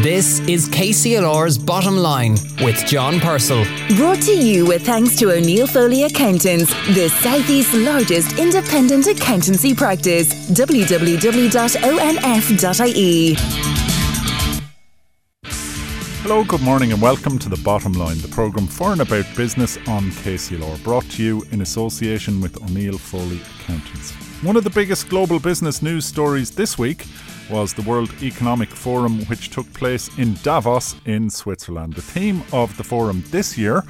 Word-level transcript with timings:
This 0.00 0.40
is 0.48 0.70
KCLR's 0.70 1.58
Bottom 1.58 1.98
Line 1.98 2.32
with 2.62 2.86
John 2.86 3.20
Purcell. 3.20 3.62
Brought 3.96 4.22
to 4.22 4.32
you 4.32 4.64
with 4.64 4.86
thanks 4.86 5.18
to 5.18 5.30
O'Neill 5.30 5.66
Foley 5.66 6.04
Accountants, 6.04 6.70
the 6.94 7.10
Southeast's 7.20 7.74
largest 7.74 8.38
independent 8.38 9.06
accountancy 9.06 9.74
practice. 9.74 10.50
www.onf.ie. 10.50 10.96
Hello, 16.22 16.42
good 16.42 16.62
morning, 16.62 16.92
and 16.92 17.02
welcome 17.02 17.38
to 17.38 17.50
The 17.50 17.60
Bottom 17.62 17.92
Line, 17.92 18.16
the 18.22 18.28
programme 18.28 18.68
for 18.68 18.92
and 18.92 19.02
about 19.02 19.26
business 19.36 19.76
on 19.86 20.04
KCLR, 20.04 20.82
brought 20.82 21.04
to 21.10 21.22
you 21.22 21.44
in 21.50 21.60
association 21.60 22.40
with 22.40 22.56
O'Neill 22.62 22.96
Foley 22.96 23.42
Accountants. 23.60 24.12
One 24.42 24.56
of 24.56 24.64
the 24.64 24.70
biggest 24.70 25.10
global 25.10 25.38
business 25.38 25.82
news 25.82 26.06
stories 26.06 26.50
this 26.50 26.78
week 26.78 27.04
was 27.50 27.74
the 27.74 27.82
World 27.82 28.12
Economic 28.22 28.68
Forum, 28.68 29.24
which 29.26 29.50
took 29.50 29.72
place 29.74 30.08
in 30.18 30.34
Davos 30.42 30.96
in 31.04 31.30
Switzerland. 31.30 31.94
The 31.94 32.02
theme 32.02 32.42
of 32.52 32.76
the 32.76 32.84
forum 32.84 33.24
this 33.30 33.56
year 33.56 33.82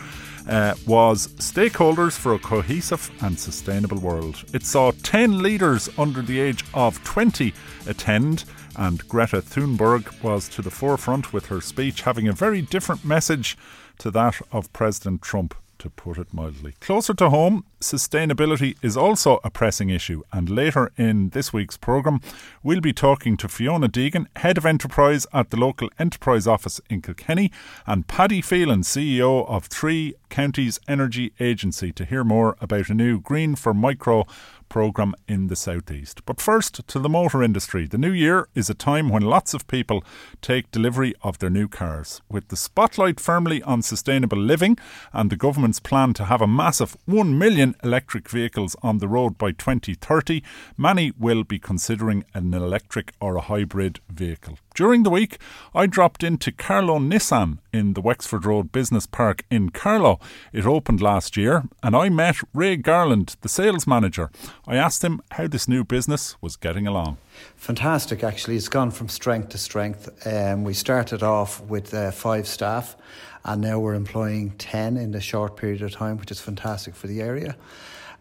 uh, 0.48 0.74
was 0.86 1.28
Stakeholders 1.38 2.12
for 2.12 2.34
a 2.34 2.38
Cohesive 2.38 3.10
and 3.20 3.38
Sustainable 3.38 3.98
World. 3.98 4.44
It 4.52 4.64
saw 4.64 4.92
10 5.02 5.42
leaders 5.42 5.88
under 5.98 6.22
the 6.22 6.40
age 6.40 6.64
of 6.74 7.02
20 7.04 7.54
attend, 7.86 8.44
and 8.76 9.06
Greta 9.08 9.42
Thunberg 9.42 10.22
was 10.22 10.48
to 10.50 10.62
the 10.62 10.70
forefront 10.70 11.32
with 11.32 11.46
her 11.46 11.60
speech, 11.60 12.02
having 12.02 12.28
a 12.28 12.32
very 12.32 12.62
different 12.62 13.04
message 13.04 13.56
to 13.98 14.10
that 14.10 14.40
of 14.50 14.72
President 14.72 15.22
Trump 15.22 15.54
to 15.82 15.90
put 15.90 16.16
it 16.16 16.32
mildly. 16.32 16.74
Closer 16.78 17.12
to 17.12 17.28
home, 17.28 17.64
sustainability 17.80 18.76
is 18.82 18.96
also 18.96 19.40
a 19.42 19.50
pressing 19.50 19.90
issue, 19.90 20.22
and 20.32 20.48
later 20.48 20.92
in 20.96 21.30
this 21.30 21.52
week's 21.52 21.76
programme, 21.76 22.20
we'll 22.62 22.80
be 22.80 22.92
talking 22.92 23.36
to 23.36 23.48
Fiona 23.48 23.88
Deegan, 23.88 24.26
Head 24.36 24.58
of 24.58 24.64
Enterprise 24.64 25.26
at 25.32 25.50
the 25.50 25.56
local 25.56 25.90
Enterprise 25.98 26.46
Office 26.46 26.80
in 26.88 27.02
Kilkenny, 27.02 27.50
and 27.84 28.06
Paddy 28.06 28.40
Phelan, 28.40 28.82
CEO 28.82 29.44
of 29.48 29.64
Three 29.66 30.14
Counties 30.30 30.78
Energy 30.86 31.32
Agency, 31.40 31.90
to 31.92 32.04
hear 32.04 32.22
more 32.22 32.56
about 32.60 32.88
a 32.88 32.94
new 32.94 33.18
Green 33.18 33.56
for 33.56 33.74
Micro 33.74 34.24
programme 34.72 35.14
in 35.28 35.48
the 35.48 35.54
southeast. 35.54 36.24
But 36.24 36.40
first, 36.40 36.88
to 36.88 36.98
the 36.98 37.08
motor 37.10 37.42
industry. 37.42 37.86
The 37.86 37.98
new 37.98 38.10
year 38.10 38.48
is 38.54 38.70
a 38.70 38.74
time 38.90 39.10
when 39.10 39.20
lots 39.22 39.52
of 39.52 39.66
people 39.66 40.02
take 40.40 40.70
delivery 40.70 41.14
of 41.20 41.38
their 41.38 41.50
new 41.50 41.68
cars. 41.68 42.22
With 42.30 42.48
the 42.48 42.56
spotlight 42.56 43.20
firmly 43.20 43.62
on 43.64 43.82
sustainable 43.82 44.38
living 44.38 44.78
and 45.12 45.28
the 45.28 45.36
government's 45.36 45.78
plan 45.78 46.14
to 46.14 46.24
have 46.24 46.40
a 46.40 46.46
massive 46.46 46.96
1 47.04 47.38
million 47.38 47.74
electric 47.84 48.30
vehicles 48.30 48.74
on 48.82 48.96
the 48.96 49.08
road 49.08 49.36
by 49.36 49.52
2030, 49.52 50.42
many 50.78 51.12
will 51.18 51.44
be 51.44 51.58
considering 51.58 52.24
an 52.32 52.54
electric 52.54 53.12
or 53.20 53.36
a 53.36 53.42
hybrid 53.42 54.00
vehicle. 54.08 54.56
During 54.74 55.02
the 55.02 55.10
week, 55.10 55.36
I 55.74 55.86
dropped 55.86 56.24
into 56.24 56.50
Carlow 56.50 56.98
Nissan 56.98 57.58
in 57.74 57.92
the 57.92 58.00
Wexford 58.00 58.46
Road 58.46 58.72
Business 58.72 59.06
Park 59.06 59.44
in 59.50 59.68
Carlow. 59.68 60.18
It 60.50 60.64
opened 60.64 61.02
last 61.02 61.36
year, 61.36 61.64
and 61.82 61.94
I 61.94 62.08
met 62.08 62.36
Ray 62.54 62.76
Garland, 62.76 63.36
the 63.42 63.50
sales 63.50 63.86
manager. 63.86 64.30
I 64.66 64.76
asked 64.76 65.04
him 65.04 65.20
how 65.32 65.46
this 65.46 65.68
new 65.68 65.84
business 65.84 66.36
was 66.40 66.56
getting 66.56 66.86
along. 66.86 67.18
Fantastic, 67.56 68.24
actually. 68.24 68.56
It's 68.56 68.70
gone 68.70 68.90
from 68.90 69.10
strength 69.10 69.50
to 69.50 69.58
strength. 69.58 70.26
Um, 70.26 70.64
we 70.64 70.72
started 70.72 71.22
off 71.22 71.60
with 71.60 71.92
uh, 71.92 72.10
five 72.10 72.48
staff, 72.48 72.96
and 73.44 73.60
now 73.60 73.78
we're 73.78 73.94
employing 73.94 74.52
10 74.52 74.96
in 74.96 75.14
a 75.14 75.20
short 75.20 75.58
period 75.58 75.82
of 75.82 75.92
time, 75.92 76.16
which 76.16 76.30
is 76.30 76.40
fantastic 76.40 76.94
for 76.94 77.08
the 77.08 77.20
area 77.20 77.56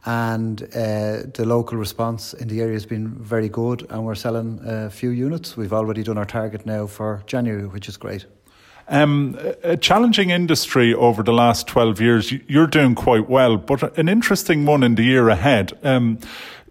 and 0.06 0.64
uh, 0.64 1.24
the 1.34 1.46
local 1.46 1.78
response 1.78 2.34
in 2.34 2.48
the 2.48 2.62
area 2.62 2.74
has 2.74 2.86
been 2.86 3.10
very 3.10 3.50
good 3.50 3.86
and 3.90 4.06
we're 4.06 4.16
selling 4.16 4.60
a 4.64 4.90
few 4.90 5.10
units. 5.10 5.56
We've 5.56 5.74
already 5.74 6.04
done 6.04 6.18
our 6.18 6.26
target 6.26 6.66
now 6.66 6.88
for 6.88 7.24
January, 7.28 7.68
which 7.68 7.88
is 7.88 7.98
great. 7.98 8.26
Um, 8.88 9.38
a 9.64 9.78
challenging 9.78 10.32
industry 10.32 10.94
over 10.94 11.24
the 11.24 11.32
last 11.32 11.68
12 11.68 12.02
years. 12.02 12.34
You're 12.48 12.68
doing 12.68 12.96
quite 12.96 13.30
well, 13.30 13.58
but 13.58 13.98
an 13.98 14.10
interesting 14.10 14.66
one 14.66 14.84
in 14.84 14.96
the 14.96 15.04
year 15.04 15.30
ahead. 15.30 15.78
Um, 15.84 16.20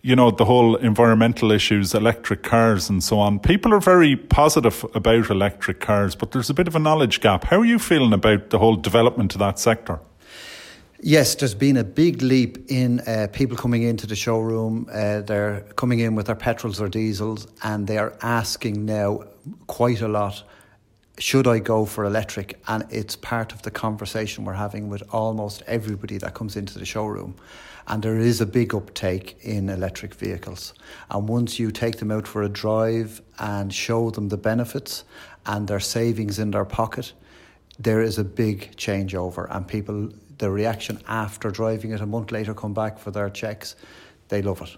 you 0.02 0.16
know, 0.16 0.30
the 0.30 0.44
whole 0.44 0.76
environmental 0.76 1.52
issues, 1.52 1.94
electric 1.94 2.42
cars 2.42 2.88
and 2.88 3.02
so 3.02 3.18
on. 3.18 3.38
People 3.38 3.72
are 3.74 3.80
very 3.80 4.16
positive 4.16 4.84
about 4.94 5.30
electric 5.30 5.80
cars, 5.80 6.14
but 6.14 6.32
there's 6.32 6.50
a 6.50 6.54
bit 6.54 6.66
of 6.66 6.74
a 6.74 6.78
knowledge 6.78 7.20
gap. 7.20 7.44
How 7.44 7.60
are 7.60 7.64
you 7.64 7.78
feeling 7.78 8.12
about 8.12 8.50
the 8.50 8.58
whole 8.58 8.76
development 8.76 9.34
of 9.34 9.38
that 9.40 9.58
sector? 9.58 10.00
Yes, 11.02 11.34
there's 11.34 11.54
been 11.54 11.78
a 11.78 11.84
big 11.84 12.20
leap 12.20 12.70
in 12.70 13.00
uh, 13.00 13.28
people 13.32 13.56
coming 13.56 13.84
into 13.84 14.06
the 14.06 14.16
showroom. 14.16 14.86
Uh, 14.92 15.22
they're 15.22 15.62
coming 15.76 16.00
in 16.00 16.14
with 16.14 16.26
their 16.26 16.34
petrols 16.36 16.80
or 16.80 16.88
diesels, 16.88 17.46
and 17.62 17.86
they 17.86 17.96
are 17.96 18.14
asking 18.20 18.84
now 18.84 19.24
quite 19.66 20.02
a 20.02 20.08
lot 20.08 20.44
should 21.20 21.46
I 21.46 21.58
go 21.58 21.84
for 21.84 22.04
electric? 22.04 22.58
And 22.66 22.86
it's 22.90 23.14
part 23.14 23.52
of 23.52 23.62
the 23.62 23.70
conversation 23.70 24.44
we're 24.44 24.54
having 24.54 24.88
with 24.88 25.02
almost 25.12 25.62
everybody 25.66 26.16
that 26.18 26.34
comes 26.34 26.56
into 26.56 26.78
the 26.78 26.86
showroom. 26.86 27.36
And 27.86 28.02
there 28.02 28.18
is 28.18 28.40
a 28.40 28.46
big 28.46 28.74
uptake 28.74 29.36
in 29.42 29.68
electric 29.68 30.14
vehicles. 30.14 30.72
And 31.10 31.28
once 31.28 31.58
you 31.58 31.70
take 31.70 31.98
them 31.98 32.10
out 32.10 32.26
for 32.26 32.42
a 32.42 32.48
drive 32.48 33.20
and 33.38 33.72
show 33.72 34.10
them 34.10 34.28
the 34.30 34.38
benefits 34.38 35.04
and 35.44 35.68
their 35.68 35.80
savings 35.80 36.38
in 36.38 36.52
their 36.52 36.64
pocket, 36.64 37.12
there 37.78 38.00
is 38.00 38.18
a 38.18 38.24
big 38.24 38.74
changeover, 38.76 39.46
and 39.50 39.66
people 39.66 40.10
the 40.40 40.50
reaction 40.50 41.00
after 41.06 41.50
driving 41.50 41.92
it 41.92 42.00
a 42.00 42.06
month 42.06 42.32
later 42.32 42.52
come 42.52 42.74
back 42.74 42.98
for 42.98 43.10
their 43.10 43.30
checks, 43.30 43.76
they 44.28 44.42
love 44.42 44.60
it. 44.62 44.76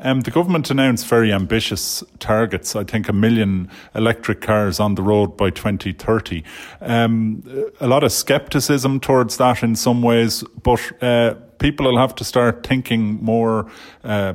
Um, 0.00 0.20
the 0.20 0.30
government 0.30 0.70
announced 0.70 1.08
very 1.08 1.32
ambitious 1.32 2.04
targets. 2.20 2.76
I 2.76 2.84
think 2.84 3.08
a 3.08 3.12
million 3.12 3.68
electric 3.96 4.40
cars 4.40 4.78
on 4.78 4.94
the 4.94 5.02
road 5.02 5.36
by 5.36 5.50
2030. 5.50 6.44
Um, 6.80 7.42
a 7.80 7.88
lot 7.88 8.04
of 8.04 8.12
scepticism 8.12 9.00
towards 9.00 9.38
that 9.38 9.64
in 9.64 9.74
some 9.74 10.00
ways, 10.02 10.44
but 10.62 11.02
uh, 11.02 11.34
people 11.58 11.86
will 11.86 11.98
have 11.98 12.14
to 12.14 12.24
start 12.24 12.64
thinking 12.64 13.18
more 13.24 13.68
uh, 14.04 14.34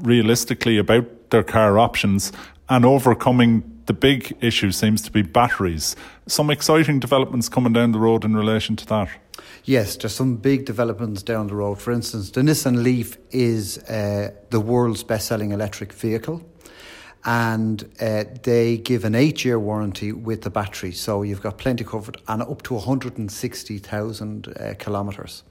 realistically 0.00 0.78
about 0.78 1.30
their 1.30 1.44
car 1.44 1.78
options 1.78 2.32
and 2.68 2.84
overcoming 2.84 3.62
the 3.86 3.92
big 3.92 4.36
issue 4.40 4.72
seems 4.72 5.02
to 5.02 5.12
be 5.12 5.22
batteries. 5.22 5.94
Some 6.26 6.50
exciting 6.50 6.98
developments 6.98 7.48
coming 7.48 7.72
down 7.72 7.92
the 7.92 7.98
road 7.98 8.24
in 8.24 8.34
relation 8.34 8.74
to 8.76 8.86
that. 8.86 9.10
Yes, 9.64 9.96
there's 9.96 10.14
some 10.14 10.36
big 10.36 10.66
developments 10.66 11.22
down 11.22 11.46
the 11.46 11.54
road. 11.54 11.80
For 11.80 11.92
instance, 11.92 12.30
the 12.30 12.42
Nissan 12.42 12.82
Leaf 12.82 13.16
is 13.30 13.78
uh, 13.78 14.32
the 14.50 14.60
world's 14.60 15.02
best 15.02 15.26
selling 15.26 15.52
electric 15.52 15.92
vehicle. 15.92 16.42
And 17.24 17.82
uh, 18.00 18.24
they 18.42 18.76
give 18.76 19.04
an 19.06 19.14
eight 19.14 19.44
year 19.44 19.58
warranty 19.58 20.12
with 20.12 20.42
the 20.42 20.50
battery. 20.50 20.92
So 20.92 21.22
you've 21.22 21.40
got 21.40 21.56
plenty 21.56 21.82
covered 21.82 22.18
and 22.28 22.42
up 22.42 22.62
to 22.64 22.74
160,000 22.74 24.48
uh, 24.48 24.74
kilometres. 24.78 25.42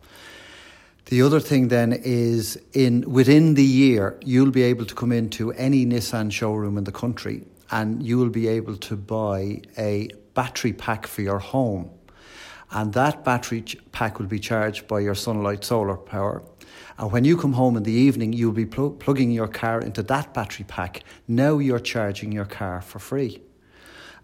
The 1.06 1.22
other 1.24 1.40
thing 1.40 1.68
then 1.68 1.92
is 1.92 2.62
in 2.74 3.02
within 3.12 3.56
the 3.56 3.64
year 3.64 4.18
you'll 4.24 4.52
be 4.52 4.64
able 4.64 4.86
to 4.86 4.96
come 4.96 5.12
into 5.12 5.52
any 5.54 5.86
Nissan 5.86 6.32
showroom 6.32 6.78
in 6.78 6.86
the 6.86 6.94
country 6.94 7.44
and 7.72 8.02
you 8.02 8.18
will 8.18 8.30
be 8.30 8.48
able 8.48 8.78
to 8.78 8.96
buy 8.96 9.62
a 9.78 10.10
battery 10.34 10.72
pack 10.72 11.08
for 11.08 11.22
your 11.22 11.40
home 11.40 11.90
and 12.74 12.92
that 12.94 13.24
battery 13.24 13.64
pack 13.92 14.20
will 14.20 14.26
be 14.26 14.40
charged 14.40 14.88
by 14.88 15.00
your 15.00 15.16
sunlight 15.16 15.64
solar 15.64 15.96
power. 15.96 16.44
And 16.98 17.12
when 17.12 17.24
you 17.24 17.38
come 17.38 17.54
home 17.54 17.78
in 17.78 17.84
the 17.84 17.92
evening, 17.92 18.34
you'll 18.34 18.52
be 18.52 18.66
pl- 18.66 18.92
plugging 18.92 19.32
your 19.32 19.48
car 19.48 19.80
into 19.80 20.04
that 20.04 20.34
battery 20.34 20.66
pack. 20.68 21.04
Now 21.28 21.60
you're 21.60 21.80
charging 21.80 22.32
your 22.32 22.46
car 22.46 22.82
for 22.82 23.00
free. 23.00 23.42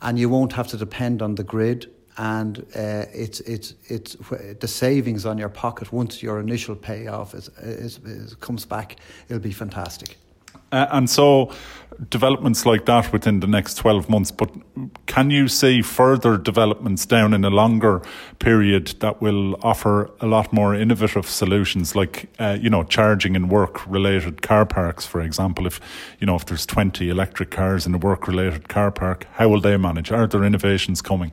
And 0.01 0.17
you 0.17 0.29
won't 0.29 0.53
have 0.53 0.67
to 0.67 0.77
depend 0.77 1.21
on 1.21 1.35
the 1.35 1.43
grid. 1.43 1.91
And 2.17 2.59
uh, 2.75 3.05
it's, 3.13 3.39
it's, 3.41 3.75
it's 3.87 4.15
the 4.59 4.67
savings 4.67 5.25
on 5.25 5.37
your 5.37 5.49
pocket 5.49 5.93
once 5.93 6.21
your 6.21 6.39
initial 6.39 6.75
payoff 6.75 7.33
is, 7.33 7.49
is, 7.59 7.99
is, 7.99 8.35
comes 8.35 8.65
back, 8.65 8.97
it'll 9.29 9.41
be 9.41 9.51
fantastic. 9.51 10.17
Uh, 10.71 10.87
and 10.91 11.09
so, 11.09 11.51
developments 12.09 12.65
like 12.65 12.85
that 12.85 13.11
within 13.11 13.41
the 13.41 13.47
next 13.47 13.75
12 13.75 14.09
months, 14.09 14.31
but 14.31 14.49
can 15.05 15.29
you 15.29 15.47
see 15.47 15.81
further 15.81 16.37
developments 16.37 17.05
down 17.05 17.33
in 17.33 17.43
a 17.43 17.49
longer 17.49 18.01
period 18.39 18.93
that 18.99 19.21
will 19.21 19.55
offer 19.65 20.09
a 20.21 20.25
lot 20.25 20.53
more 20.53 20.73
innovative 20.73 21.27
solutions, 21.27 21.95
like, 21.95 22.29
uh, 22.39 22.57
you 22.61 22.69
know, 22.69 22.83
charging 22.83 23.35
in 23.35 23.49
work 23.49 23.85
related 23.85 24.41
car 24.41 24.65
parks, 24.65 25.05
for 25.05 25.21
example? 25.21 25.67
If, 25.67 25.81
you 26.19 26.27
know, 26.27 26.35
if 26.35 26.45
there's 26.45 26.65
20 26.65 27.09
electric 27.09 27.51
cars 27.51 27.85
in 27.85 27.93
a 27.93 27.97
work 27.97 28.27
related 28.27 28.69
car 28.69 28.91
park, 28.91 29.25
how 29.33 29.49
will 29.49 29.61
they 29.61 29.75
manage? 29.75 30.11
Are 30.11 30.27
there 30.27 30.43
innovations 30.43 31.01
coming? 31.01 31.31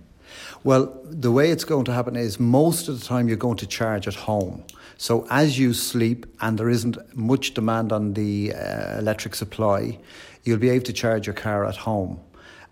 Well, 0.64 1.00
the 1.04 1.30
way 1.30 1.50
it's 1.50 1.64
going 1.64 1.84
to 1.84 1.92
happen 1.92 2.16
is 2.16 2.40
most 2.40 2.88
of 2.88 2.98
the 2.98 3.06
time 3.06 3.28
you're 3.28 3.36
going 3.36 3.58
to 3.58 3.66
charge 3.66 4.08
at 4.08 4.14
home. 4.14 4.64
So 4.98 5.26
as 5.30 5.58
you 5.58 5.74
sleep 5.74 6.26
and 6.40 6.58
there 6.58 6.70
isn't 6.70 6.96
much 7.14 7.54
demand 7.54 7.92
on 7.92 8.14
the 8.14 8.54
uh, 8.54 8.98
electric 8.98 9.34
supply, 9.34 9.98
you'll 10.44 10.58
be 10.58 10.70
able 10.70 10.84
to 10.86 10.92
charge 10.92 11.26
your 11.26 11.34
car 11.34 11.66
at 11.66 11.76
home. 11.76 12.20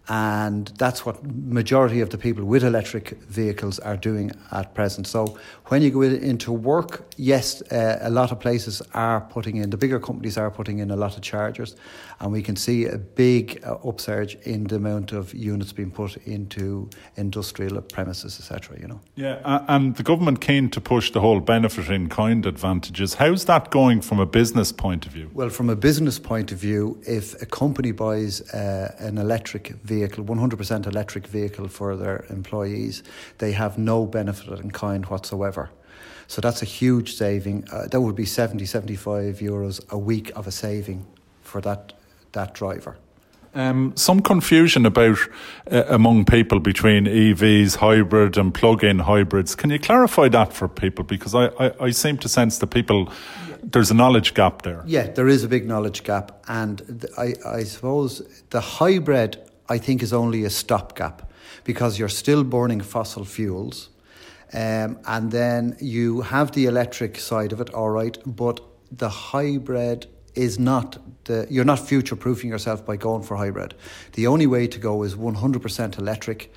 and 0.08 0.70
that's 0.78 1.06
what 1.06 1.24
majority 1.24 2.00
of 2.02 2.10
the 2.10 2.18
people 2.18 2.44
with 2.44 2.62
electric 2.62 3.10
vehicles 3.22 3.78
are 3.78 3.96
doing 3.96 4.30
at 4.52 4.74
present. 4.74 5.06
So 5.06 5.38
when 5.68 5.80
you 5.80 5.90
go 5.90 6.02
into 6.02 6.52
work, 6.52 7.10
yes, 7.16 7.62
uh, 7.72 7.98
a 8.02 8.10
lot 8.10 8.30
of 8.30 8.38
places 8.38 8.82
are 8.92 9.22
putting 9.22 9.56
in 9.56 9.70
the 9.70 9.78
bigger 9.78 9.98
companies 9.98 10.36
are 10.36 10.50
putting 10.50 10.78
in 10.78 10.90
a 10.90 10.96
lot 10.96 11.16
of 11.16 11.22
chargers, 11.22 11.74
and 12.20 12.32
we 12.32 12.42
can 12.42 12.54
see 12.54 12.84
a 12.84 12.98
big 12.98 13.62
uh, 13.64 13.76
upsurge 13.76 14.36
in 14.42 14.64
the 14.64 14.76
amount 14.76 15.12
of 15.12 15.32
units 15.32 15.72
being 15.72 15.90
put 15.90 16.16
into 16.26 16.90
industrial 17.16 17.80
premises, 17.80 18.38
etc. 18.38 18.78
You 18.78 18.88
know. 18.88 19.00
Yeah, 19.14 19.64
and 19.68 19.96
the 19.96 20.02
government 20.02 20.40
came 20.40 20.68
to 20.68 20.80
push 20.80 21.12
the 21.12 21.20
whole 21.20 21.40
benefit 21.40 21.88
in 21.88 22.08
kind 22.10 22.44
advantages. 22.44 23.14
How's 23.14 23.46
that 23.46 23.70
going 23.70 24.02
from 24.02 24.20
a 24.20 24.26
business 24.26 24.70
point 24.70 25.06
of 25.06 25.12
view? 25.12 25.30
Well, 25.32 25.48
from 25.48 25.70
a 25.70 25.76
business 25.76 26.18
point 26.18 26.52
of 26.52 26.58
view, 26.58 27.00
if 27.06 27.40
a 27.40 27.46
company 27.46 27.92
buys 27.92 28.42
uh, 28.52 28.94
an 28.98 29.16
electric 29.16 29.68
vehicle, 29.82 30.24
100% 30.24 30.86
electric 30.86 31.26
vehicle 31.26 31.68
for 31.68 31.96
their 31.96 32.26
employees, 32.28 33.02
they 33.38 33.52
have 33.52 33.78
no 33.78 34.04
benefit 34.04 34.60
in 34.60 34.70
kind 34.70 35.06
whatsoever. 35.06 35.63
So 36.26 36.40
that's 36.40 36.62
a 36.62 36.66
huge 36.66 37.14
saving. 37.14 37.68
Uh, 37.70 37.86
that 37.88 38.00
would 38.00 38.16
be 38.16 38.24
70, 38.24 38.64
75 38.66 39.38
euros 39.38 39.80
a 39.90 39.98
week 39.98 40.30
of 40.34 40.46
a 40.46 40.50
saving 40.50 41.06
for 41.42 41.60
that 41.60 41.92
that 42.32 42.54
driver. 42.54 42.96
Um, 43.54 43.92
some 43.94 44.20
confusion 44.20 44.84
about 44.84 45.18
uh, 45.70 45.84
among 45.88 46.24
people 46.24 46.58
between 46.58 47.04
EVs, 47.04 47.76
hybrid, 47.76 48.36
and 48.36 48.52
plug-in 48.52 48.98
hybrids. 48.98 49.54
Can 49.54 49.70
you 49.70 49.78
clarify 49.78 50.28
that 50.28 50.52
for 50.52 50.66
people? 50.66 51.04
Because 51.04 51.36
I, 51.36 51.46
I, 51.64 51.72
I 51.80 51.90
seem 51.90 52.18
to 52.18 52.28
sense 52.28 52.58
that 52.58 52.66
people 52.68 53.12
there's 53.62 53.90
a 53.90 53.94
knowledge 53.94 54.34
gap 54.34 54.62
there. 54.62 54.82
Yeah, 54.86 55.06
there 55.06 55.28
is 55.28 55.44
a 55.44 55.48
big 55.48 55.66
knowledge 55.66 56.02
gap, 56.02 56.44
and 56.48 56.78
th- 57.00 57.12
I, 57.16 57.34
I 57.48 57.64
suppose 57.64 58.22
the 58.50 58.60
hybrid 58.60 59.38
I 59.68 59.78
think 59.78 60.02
is 60.02 60.12
only 60.12 60.44
a 60.44 60.50
stopgap 60.50 61.30
because 61.62 61.98
you're 61.98 62.08
still 62.10 62.44
burning 62.44 62.80
fossil 62.80 63.24
fuels. 63.24 63.88
Um, 64.54 65.00
and 65.06 65.32
then 65.32 65.76
you 65.80 66.20
have 66.20 66.52
the 66.52 66.66
electric 66.66 67.18
side 67.18 67.52
of 67.52 67.60
it, 67.60 67.74
all 67.74 67.90
right, 67.90 68.16
but 68.24 68.60
the 68.92 69.08
hybrid 69.08 70.06
is 70.34 70.58
not 70.58 70.98
the 71.24 71.46
you're 71.50 71.64
not 71.64 71.80
future 71.80 72.16
proofing 72.16 72.50
yourself 72.50 72.84
by 72.84 72.96
going 72.96 73.22
for 73.22 73.36
hybrid. 73.36 73.74
The 74.12 74.26
only 74.26 74.46
way 74.46 74.66
to 74.68 74.78
go 74.78 75.02
is 75.02 75.14
100% 75.14 75.98
electric. 75.98 76.52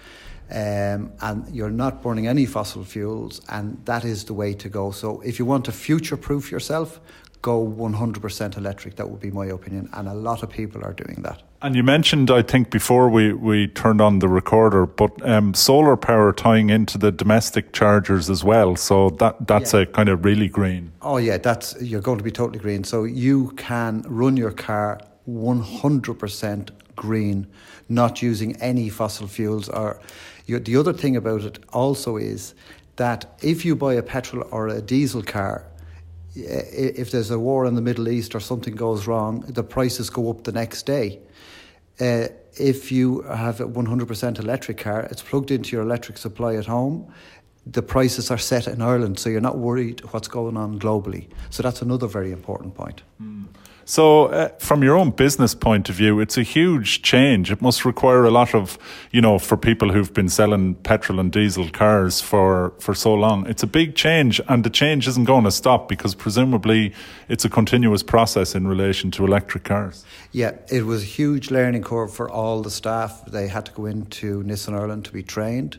Um, 0.49 1.11
and 1.19 1.44
you're 1.53 1.69
not 1.69 2.01
burning 2.01 2.25
any 2.25 2.45
fossil 2.45 2.85
fuels, 2.85 3.41
and 3.49 3.83
that 3.83 4.05
is 4.05 4.23
the 4.23 4.33
way 4.33 4.53
to 4.53 4.69
go. 4.69 4.91
So, 4.91 5.19
if 5.19 5.39
you 5.39 5.45
want 5.45 5.65
to 5.65 5.73
future 5.73 6.15
proof 6.15 6.53
yourself, 6.53 7.01
go 7.42 7.66
100% 7.66 8.57
electric. 8.57 8.95
That 8.95 9.10
would 9.10 9.19
be 9.19 9.31
my 9.31 9.45
opinion. 9.45 9.89
And 9.94 10.07
a 10.07 10.13
lot 10.13 10.44
of 10.44 10.50
people 10.50 10.84
are 10.84 10.94
doing 10.94 11.22
that. 11.24 11.42
And 11.62 11.75
you 11.75 11.84
mentioned, 11.84 12.30
I 12.30 12.44
think, 12.44 12.69
before 12.69 13.10
we, 13.10 13.34
we 13.34 13.68
turned 13.68 14.00
on 14.00 14.19
the 14.19 14.28
recorder, 14.28 14.86
but 14.86 15.12
um, 15.28 15.54
solar 15.54 15.98
power 15.98 16.31
tying 16.31 16.69
into 16.69 16.98
the 16.98 17.12
domestic 17.12 17.74
chargers 17.74 18.30
as 18.30 18.44
well. 18.44 18.75
So 18.75 19.10
that 19.22 19.48
that's 19.48 19.74
yeah. 19.74 19.81
a 19.81 19.86
kind 19.86 20.10
of 20.10 20.24
really 20.24 20.50
green. 20.50 20.92
Oh 21.01 21.18
yeah, 21.18 21.38
that's 21.38 21.75
you're 21.81 22.01
going 22.01 22.19
to 22.19 22.24
be 22.24 22.31
totally 22.31 22.60
green. 22.60 22.84
So 22.84 23.06
you 23.06 23.54
can 23.57 24.04
run 24.07 24.38
your 24.38 24.51
car 24.51 25.00
100% 25.28 26.69
green, 26.95 27.48
not 27.90 28.22
using 28.22 28.56
any 28.57 28.90
fossil 28.90 29.28
fuels. 29.28 29.68
Or 29.69 30.00
the 30.45 30.78
other 30.78 30.94
thing 30.94 31.16
about 31.16 31.42
it 31.42 31.60
also 31.74 32.18
is 32.18 32.54
that 32.98 33.25
if 33.42 33.66
you 33.66 33.75
buy 33.75 33.94
a 33.94 34.04
petrol 34.04 34.48
or 34.51 34.68
a 34.68 34.81
diesel 34.81 35.24
car, 35.24 35.66
if 36.38 37.12
there's 37.12 37.31
a 37.31 37.39
war 37.39 37.66
in 37.66 37.75
the 37.75 37.81
Middle 37.81 38.07
East 38.07 38.36
or 38.36 38.39
something 38.39 38.75
goes 38.75 39.07
wrong, 39.07 39.42
the 39.48 39.63
prices 39.63 40.10
go 40.10 40.30
up 40.30 40.44
the 40.44 40.51
next 40.51 40.86
day. 40.86 41.19
Uh, 42.00 42.28
if 42.60 42.92
you 42.92 43.22
have 43.24 43.60
a 43.60 43.68
100% 43.68 44.39
electric 44.39 44.78
car, 44.78 45.01
it's 45.12 45.22
plugged 45.22 45.51
into 45.51 45.75
your 45.75 45.84
electric 45.84 46.18
supply 46.18 46.56
at 46.56 46.66
home. 46.66 47.12
The 47.66 47.81
prices 47.81 48.31
are 48.31 48.38
set 48.38 48.68
in 48.68 48.81
Ireland, 48.81 49.19
so 49.19 49.30
you're 49.30 49.42
not 49.42 49.57
worried 49.57 50.01
what's 50.12 50.28
going 50.28 50.57
on 50.57 50.80
globally. 50.80 51.28
So 51.50 51.63
that's 51.63 51.81
another 51.81 52.07
very 52.07 52.31
important 52.31 52.75
point. 52.75 53.04
Mm. 53.22 53.45
So, 53.89 54.25
uh, 54.25 54.50
from 54.60 54.84
your 54.84 54.98
own 54.98 55.12
business 55.12 55.56
point 55.56 55.88
of 55.88 55.95
view, 55.95 56.19
it's 56.19 56.38
a 56.38 56.44
huge 56.44 57.04
change. 57.04 57.50
It 57.50 57.62
must 57.62 57.86
require 57.86 58.25
a 58.25 58.30
lot 58.30 58.54
of, 58.54 58.78
you 59.12 59.22
know, 59.22 59.39
for 59.39 59.56
people 59.56 59.94
who've 59.94 60.13
been 60.13 60.28
selling 60.28 60.75
petrol 60.75 61.22
and 61.22 61.31
diesel 61.31 61.69
cars 61.69 62.19
for, 62.19 62.74
for 62.80 62.94
so 62.94 63.13
long. 63.13 63.48
It's 63.48 63.63
a 63.63 63.68
big 63.68 63.95
change, 63.95 64.42
and 64.50 64.66
the 64.66 64.69
change 64.69 65.07
isn't 65.07 65.24
going 65.24 65.45
to 65.45 65.51
stop 65.51 65.88
because 65.88 66.16
presumably 66.16 66.94
it's 67.30 67.45
a 67.45 67.50
continuous 67.50 68.04
process 68.04 68.56
in 68.56 68.68
relation 68.68 69.10
to 69.12 69.25
electric 69.25 69.63
cars. 69.63 70.04
Yeah, 70.33 70.57
it 70.69 70.86
was 70.86 71.04
a 71.04 71.06
huge 71.06 71.50
learning 71.50 71.83
curve 71.83 72.13
for 72.13 72.30
all 72.30 72.62
the 72.62 72.72
staff. 72.72 73.24
They 73.25 73.48
had 73.48 73.68
to 73.68 73.72
go 73.72 73.86
into 73.86 74.44
Nissan 74.44 74.74
Ireland 74.74 75.06
to 75.06 75.13
be 75.13 75.24
trained. 75.24 75.78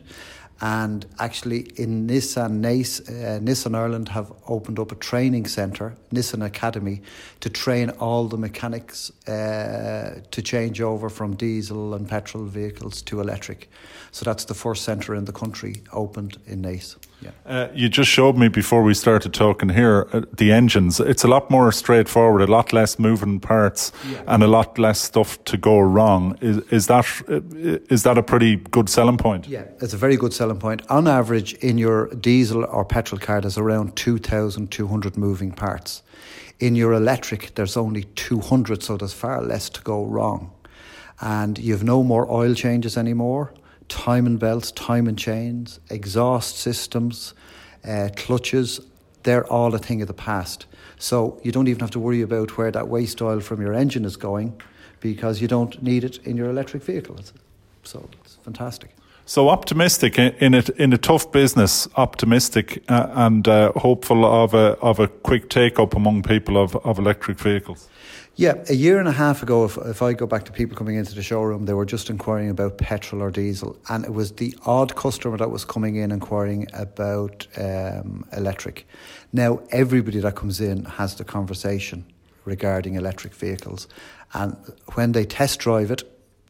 And 0.61 1.05
actually, 1.19 1.61
in 1.77 2.07
Nissan 2.07 2.59
Naas, 2.59 2.99
uh, 3.07 3.39
Nissan 3.39 3.75
Ireland 3.75 4.09
have 4.09 4.33
opened 4.47 4.77
up 4.77 4.91
a 4.91 4.95
training 4.95 5.47
centre, 5.47 5.95
Nissan 6.13 6.45
Academy, 6.45 7.01
to 7.39 7.49
train 7.49 7.91
all 7.91 8.27
the 8.27 8.37
mechanics 8.37 9.09
uh, 9.27 10.19
to 10.31 10.41
change 10.41 10.81
over 10.81 11.09
from 11.09 11.35
diesel 11.35 11.93
and 11.93 12.09
petrol 12.09 12.43
vehicles 12.43 13.01
to 13.03 13.21
electric. 13.21 13.69
So 14.11 14.25
that's 14.25 14.45
the 14.45 14.53
first 14.53 14.83
centre 14.83 15.15
in 15.15 15.25
the 15.25 15.31
country 15.31 15.83
opened 15.93 16.37
in 16.45 16.61
Naas. 16.61 16.97
Yeah. 17.21 17.31
Uh, 17.45 17.67
you 17.73 17.89
just 17.89 18.09
showed 18.09 18.37
me 18.37 18.47
before 18.47 18.81
we 18.81 18.93
started 18.93 19.33
talking 19.33 19.69
here 19.69 20.07
uh, 20.13 20.21
the 20.31 20.53
engines. 20.53 20.99
It's 20.99 21.25
a 21.25 21.27
lot 21.27 21.49
more 21.49 21.71
straightforward, 21.71 22.41
a 22.41 22.51
lot 22.51 22.71
less 22.71 22.97
moving 22.97 23.41
parts, 23.41 23.91
yeah. 24.09 24.21
and 24.27 24.43
a 24.43 24.47
lot 24.47 24.79
less 24.79 25.01
stuff 25.01 25.37
to 25.43 25.57
go 25.57 25.79
wrong. 25.79 26.37
Is, 26.39 26.57
is 26.71 26.87
that 26.87 27.05
uh, 27.27 28.01
that 28.03 28.17
a 28.17 28.23
pretty 28.23 28.55
good 28.55 28.89
selling 28.89 29.17
point? 29.17 29.47
Yeah, 29.47 29.65
it's 29.81 29.93
a 29.93 29.97
very 29.97 30.15
good 30.15 30.33
selling 30.33 30.59
point. 30.59 30.81
On 30.89 31.07
average, 31.07 31.53
in 31.55 31.77
your 31.77 32.07
diesel 32.15 32.63
or 32.63 32.85
petrol 32.85 33.19
car, 33.19 33.41
there's 33.41 33.57
around 33.57 33.95
two 33.95 34.17
thousand 34.17 34.71
two 34.71 34.87
hundred 34.87 35.17
moving 35.17 35.51
parts. 35.51 36.03
In 36.59 36.75
your 36.75 36.93
electric, 36.93 37.55
there's 37.55 37.75
only 37.75 38.03
two 38.15 38.39
hundred, 38.39 38.81
so 38.81 38.95
there's 38.95 39.13
far 39.13 39.41
less 39.41 39.69
to 39.69 39.81
go 39.81 40.05
wrong, 40.05 40.51
and 41.19 41.57
you 41.57 41.73
have 41.73 41.83
no 41.83 42.01
more 42.01 42.31
oil 42.31 42.53
changes 42.53 42.97
anymore 42.97 43.53
timing 43.89 44.37
belts, 44.37 44.71
timing 44.71 45.17
chains, 45.17 45.79
exhaust 45.89 46.57
systems, 46.57 47.33
uh, 47.85 48.09
clutches, 48.15 48.79
they're 49.23 49.45
all 49.47 49.75
a 49.75 49.79
thing 49.79 50.01
of 50.01 50.07
the 50.07 50.13
past. 50.13 50.65
So 50.97 51.39
you 51.43 51.51
don't 51.51 51.67
even 51.67 51.81
have 51.81 51.91
to 51.91 51.99
worry 51.99 52.21
about 52.21 52.57
where 52.57 52.71
that 52.71 52.87
waste 52.87 53.21
oil 53.21 53.39
from 53.41 53.61
your 53.61 53.73
engine 53.73 54.05
is 54.05 54.15
going 54.15 54.61
because 55.01 55.41
you 55.41 55.47
don't 55.47 55.81
need 55.81 56.03
it 56.03 56.19
in 56.25 56.37
your 56.37 56.49
electric 56.49 56.83
vehicle. 56.83 57.19
So 57.83 58.07
it's 58.23 58.35
fantastic. 58.35 58.91
So 59.29 59.49
optimistic 59.49 60.17
in 60.17 60.55
it 60.55 60.69
in 60.69 60.91
a 60.91 60.97
tough 60.97 61.31
business, 61.31 61.87
optimistic 61.95 62.83
uh, 62.89 63.09
and 63.13 63.47
uh, 63.47 63.71
hopeful 63.73 64.25
of 64.25 64.55
a 64.55 64.75
of 64.81 64.99
a 64.99 65.07
quick 65.07 65.51
take 65.51 65.77
up 65.77 65.95
among 65.95 66.23
people 66.23 66.57
of, 66.57 66.75
of 66.77 66.97
electric 66.97 67.37
vehicles. 67.37 67.87
Yeah, 68.37 68.55
a 68.69 68.73
year 68.73 68.97
and 68.97 69.07
a 69.07 69.11
half 69.11 69.43
ago, 69.43 69.65
if, 69.65 69.77
if 69.77 70.01
I 70.01 70.13
go 70.13 70.25
back 70.25 70.45
to 70.45 70.51
people 70.51 70.75
coming 70.75 70.95
into 70.95 71.13
the 71.13 71.21
showroom, 71.21 71.65
they 71.65 71.75
were 71.75 71.85
just 71.85 72.09
inquiring 72.09 72.49
about 72.49 72.79
petrol 72.79 73.21
or 73.21 73.29
diesel, 73.29 73.77
and 73.87 74.03
it 74.03 74.15
was 74.15 74.31
the 74.31 74.57
odd 74.65 74.95
customer 74.95 75.37
that 75.37 75.51
was 75.51 75.63
coming 75.63 75.97
in 75.97 76.11
inquiring 76.11 76.65
about 76.73 77.45
um, 77.55 78.25
electric. 78.35 78.87
Now, 79.31 79.61
everybody 79.69 80.21
that 80.21 80.33
comes 80.33 80.59
in 80.59 80.85
has 80.85 81.13
the 81.13 81.23
conversation 81.23 82.03
regarding 82.45 82.95
electric 82.95 83.35
vehicles, 83.35 83.87
and 84.33 84.57
when 84.95 85.11
they 85.11 85.25
test 85.25 85.59
drive 85.59 85.91
it, 85.91 86.01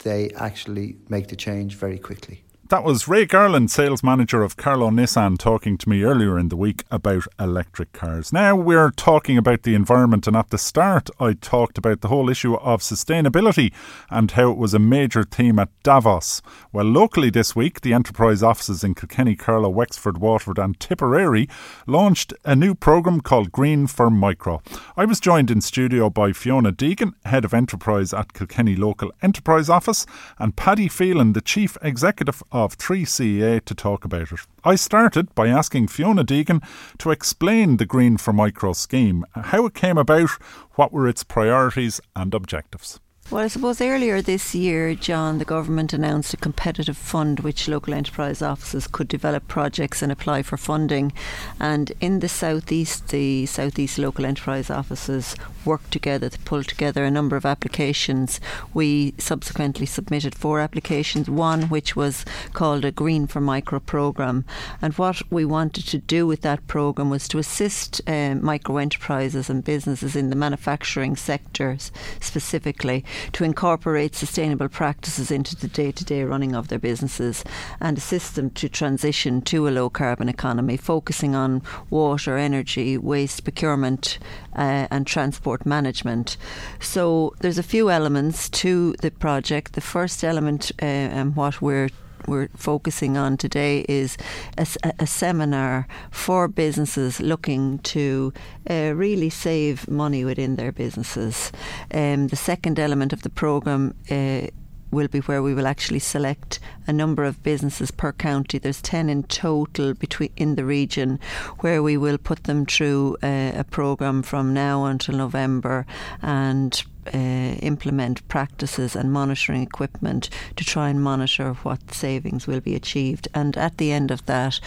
they 0.04 0.30
actually 0.38 0.96
make 1.10 1.28
the 1.28 1.36
change 1.36 1.76
very 1.76 2.00
quickly. 2.00 2.46
That 2.70 2.84
was 2.84 3.08
Ray 3.08 3.26
Garland, 3.26 3.72
sales 3.72 4.04
manager 4.04 4.44
of 4.44 4.56
Carlow 4.56 4.92
Nissan, 4.92 5.40
talking 5.40 5.76
to 5.80 5.90
me 5.90 6.04
earlier 6.04 6.38
in 6.38 6.50
the 6.50 6.56
week 6.56 6.84
about 6.92 7.24
electric 7.40 7.94
cars. 7.94 8.32
Now 8.32 8.56
we're 8.56 8.92
talking 8.92 9.40
about 9.40 9.64
the 9.64 9.74
environment, 9.74 10.28
and 10.28 10.36
at 10.36 10.52
the 10.52 10.60
start, 10.60 11.10
I 11.20 11.34
talked 11.34 11.80
about 11.80 12.02
the 12.02 12.10
whole 12.10 12.30
issue 12.30 12.54
of 12.58 12.82
sustainability 12.82 13.74
and 14.12 14.30
how 14.30 14.52
it 14.52 14.58
was 14.60 14.76
a 14.76 14.80
major 14.80 15.24
theme 15.24 15.58
at 15.58 15.70
Davos. 15.82 16.44
Well, 16.72 16.86
locally 16.86 17.32
this 17.32 17.56
week, 17.56 17.82
the 17.82 17.92
enterprise 17.92 18.44
offices 18.44 18.84
in 18.84 18.94
Kilkenny, 18.94 19.36
Carlow, 19.36 19.70
Wexford, 19.70 20.20
Waterford, 20.20 20.60
and 20.60 20.80
Tipperary 20.80 21.50
launched 21.88 22.36
a 22.46 22.56
new 22.56 22.76
programme 22.76 23.22
called 23.22 23.52
Green 23.52 23.88
for 23.88 24.12
Micro. 24.12 24.62
I 24.96 25.06
was 25.06 25.20
joined 25.20 25.50
in 25.50 25.62
studio 25.62 26.12
by 26.12 26.34
Fiona 26.34 26.72
Deegan, 26.72 27.14
head 27.26 27.46
of 27.46 27.54
enterprise 27.56 28.14
at 28.14 28.34
Kilkenny 28.34 28.76
Local 28.76 29.12
Enterprise 29.24 29.70
Office, 29.70 30.06
and 30.38 30.56
Paddy 30.56 30.88
Phelan, 30.88 31.34
the 31.34 31.42
chief 31.42 31.76
executive 31.82 32.44
3CEA 32.68 33.64
to 33.66 33.76
talk 33.76 34.06
about 34.06 34.32
it. 34.32 34.40
I 34.64 34.76
started 34.76 35.34
by 35.36 35.48
asking 35.48 35.88
Fiona 35.88 36.24
Deegan 36.24 36.62
to 37.00 37.12
explain 37.12 37.78
the 37.78 37.86
Green 37.86 38.18
for 38.18 38.34
Micro 38.34 38.74
scheme, 38.74 39.26
how 39.34 39.66
it 39.66 39.74
came 39.74 39.98
about, 39.98 40.30
what 40.76 40.92
were 40.92 41.08
its 41.08 41.24
priorities 41.24 42.02
and 42.16 42.34
objectives. 42.34 43.00
Well, 43.32 43.44
I 43.44 43.48
suppose 43.48 43.80
earlier 43.80 44.24
this 44.24 44.56
year, 44.56 44.96
John, 44.96 45.38
the 45.38 45.46
government 45.46 45.94
announced 45.94 46.34
a 46.34 46.38
competitive 46.38 46.98
fund 46.98 47.42
which 47.42 47.68
local 47.68 47.94
enterprise 47.94 48.42
offices 48.42 48.88
could 48.88 49.08
develop 49.08 49.48
projects 49.48 50.02
and 50.02 50.12
apply 50.12 50.42
for 50.42 50.58
funding. 50.58 51.14
And 51.60 51.92
in 52.02 52.22
the 52.22 52.28
southeast, 52.28 53.10
the 53.10 53.46
southeast 53.46 54.00
local 54.00 54.26
enterprise 54.26 54.72
offices 54.72 55.36
worked 55.64 55.92
together 55.92 56.30
to 56.30 56.40
pull 56.40 56.64
together 56.64 57.04
a 57.04 57.12
number 57.12 57.36
of 57.36 57.46
applications. 57.46 58.42
We 58.74 59.14
subsequently 59.20 59.86
submitted 59.86 60.34
four 60.34 60.60
applications, 60.60 61.30
one 61.30 61.70
which 61.70 61.96
was 61.96 62.26
called 62.54 62.84
a 62.84 62.92
Green 62.92 63.28
for 63.28 63.42
Micro 63.42 63.80
program. 63.80 64.44
And 64.82 64.96
what 64.96 65.22
we 65.32 65.46
wanted 65.46 65.86
to 65.90 66.00
do 66.00 66.26
with 66.26 66.42
that 66.42 66.66
program 66.66 67.12
was 67.12 67.28
to 67.28 67.38
assist 67.38 68.02
uh, 68.08 68.34
micro 68.42 68.78
enterprises 68.78 69.52
and 69.52 69.64
businesses 69.64 70.16
in 70.16 70.32
the 70.32 70.36
manufacturing 70.36 71.16
sectors 71.16 71.92
specifically 72.20 73.06
to 73.34 73.44
incorporate 73.44 74.16
sustainable 74.16 74.70
practices 74.70 75.32
into 75.32 75.56
the 75.56 75.68
day 75.68 75.92
to 75.92 76.06
day 76.06 76.24
running 76.24 76.56
of 76.56 76.68
their 76.68 76.80
businesses 76.80 77.44
and 77.80 77.98
assist 77.98 78.36
them 78.36 78.50
to 78.52 78.70
transition 78.70 79.42
to 79.42 79.68
a 79.68 79.72
low 79.72 79.90
carbon 79.90 80.30
economy, 80.30 80.78
focusing 80.78 81.36
on 81.36 81.62
water, 81.90 82.38
energy, 82.38 82.98
waste 82.98 83.44
procurement, 83.44 84.20
uh, 84.56 84.88
and 84.92 85.08
transport 85.08 85.66
management. 85.66 86.38
So 86.80 87.34
there's 87.40 87.58
a 87.58 87.64
few 87.64 87.90
elements 87.90 88.50
to 88.50 88.96
the 89.02 89.12
project. 89.12 89.74
The 89.74 89.82
first 89.82 90.24
element, 90.24 90.72
uh, 90.82 91.24
what 91.26 91.62
we're 91.62 91.90
we're 92.28 92.50
focusing 92.56 93.18
on 93.18 93.38
today 93.38 93.86
is 93.88 94.18
a, 94.58 94.68
a 95.00 95.08
seminar 95.08 95.88
for 96.12 96.48
businesses 96.48 97.20
looking 97.20 97.80
to 97.80 98.34
uh, 98.70 98.94
really 98.96 99.30
save 99.30 99.88
money 99.90 100.26
within 100.26 100.56
their 100.56 100.72
businesses. 100.72 101.52
Um, 101.94 102.28
the 102.28 102.36
second 102.36 102.80
element 102.80 103.14
of 103.14 103.22
the 103.22 103.30
program. 103.30 103.96
Uh, 104.10 104.48
will 104.92 105.08
be 105.08 105.20
where 105.20 105.44
we 105.44 105.54
will 105.54 105.68
actually 105.68 106.00
select 106.00 106.60
a 106.88 106.94
number 106.94 107.24
of 107.24 107.44
businesses 107.44 107.92
per 107.92 108.12
county. 108.12 108.58
There's 108.58 108.82
10 108.82 109.10
in 109.10 109.24
total 109.24 109.94
between 109.94 110.32
in 110.36 110.56
the 110.56 110.66
region 110.66 111.20
where 111.60 111.84
we 111.84 111.98
will 111.98 112.18
put 112.18 112.46
them 112.46 112.66
through 112.66 113.18
uh, 113.22 113.52
a 113.56 113.64
program 113.64 114.24
from 114.24 114.54
now 114.54 114.86
until 114.86 115.16
November 115.16 115.86
and 116.22 116.84
uh, 117.14 117.18
implement 117.62 118.28
practices 118.28 118.96
and 118.96 119.12
monitoring 119.12 119.62
equipment 119.62 120.30
to 120.56 120.64
try 120.64 120.90
and 120.90 121.02
monitor 121.02 121.54
what 121.64 121.94
savings 121.94 122.48
will 122.48 122.60
be 122.60 122.76
achieved. 122.76 123.28
And 123.34 123.58
at 123.58 123.78
the 123.78 123.92
end 123.92 124.12
of 124.12 124.26
that 124.26 124.60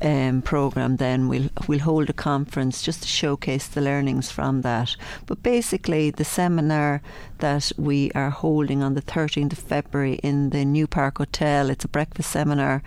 um, 0.00 0.42
program, 0.42 0.96
then 0.96 1.28
we'll 1.28 1.50
we'll 1.68 1.80
hold 1.80 2.10
a 2.10 2.14
conference 2.14 2.82
just 2.82 3.02
to 3.02 3.08
showcase 3.08 3.66
the 3.66 3.80
learnings 3.80 4.30
from 4.30 4.62
that. 4.62 4.96
But 5.26 5.42
basically, 5.42 6.10
the 6.10 6.24
seminar 6.24 7.02
that 7.42 7.72
we 7.76 8.08
are 8.12 8.30
holding 8.30 8.84
on 8.84 8.94
the 8.94 9.02
13th 9.02 9.52
of 9.52 9.58
February 9.58 10.14
in 10.22 10.50
the 10.50 10.64
New 10.64 10.86
Park 10.86 11.18
Hotel. 11.18 11.70
It's 11.70 11.84
a 11.84 11.88
breakfast 11.88 12.30
seminar. 12.30 12.84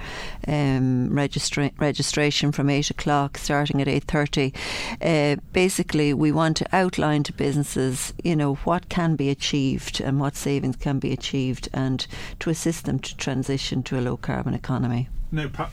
Um, 0.47 1.09
registra- 1.12 1.74
registration 1.77 2.53
from 2.53 2.69
eight 2.69 2.89
o'clock, 2.89 3.38
starting 3.38 3.81
at 3.81 3.89
8:30. 3.89 4.53
Uh, 5.01 5.35
basically, 5.51 6.13
we 6.13 6.31
want 6.31 6.55
to 6.57 6.67
outline 6.71 7.24
to 7.24 7.33
businesses, 7.33 8.13
you 8.24 8.35
know, 8.35 8.55
what 8.63 8.88
can 8.88 9.17
be 9.17 9.29
achieved 9.29 10.00
and 10.00 10.21
what 10.21 10.38
savings 10.38 10.77
can 10.77 11.00
be 11.00 11.12
achieved, 11.12 11.67
and 11.74 12.07
to 12.39 12.50
assist 12.50 12.85
them 12.85 13.00
to 13.00 13.17
transition 13.17 13.83
to 13.83 14.00
a 14.00 14.05
low 14.07 14.15
carbon 14.15 14.53
economy. 14.53 15.09
Now, 15.33 15.50
pa- 15.50 15.69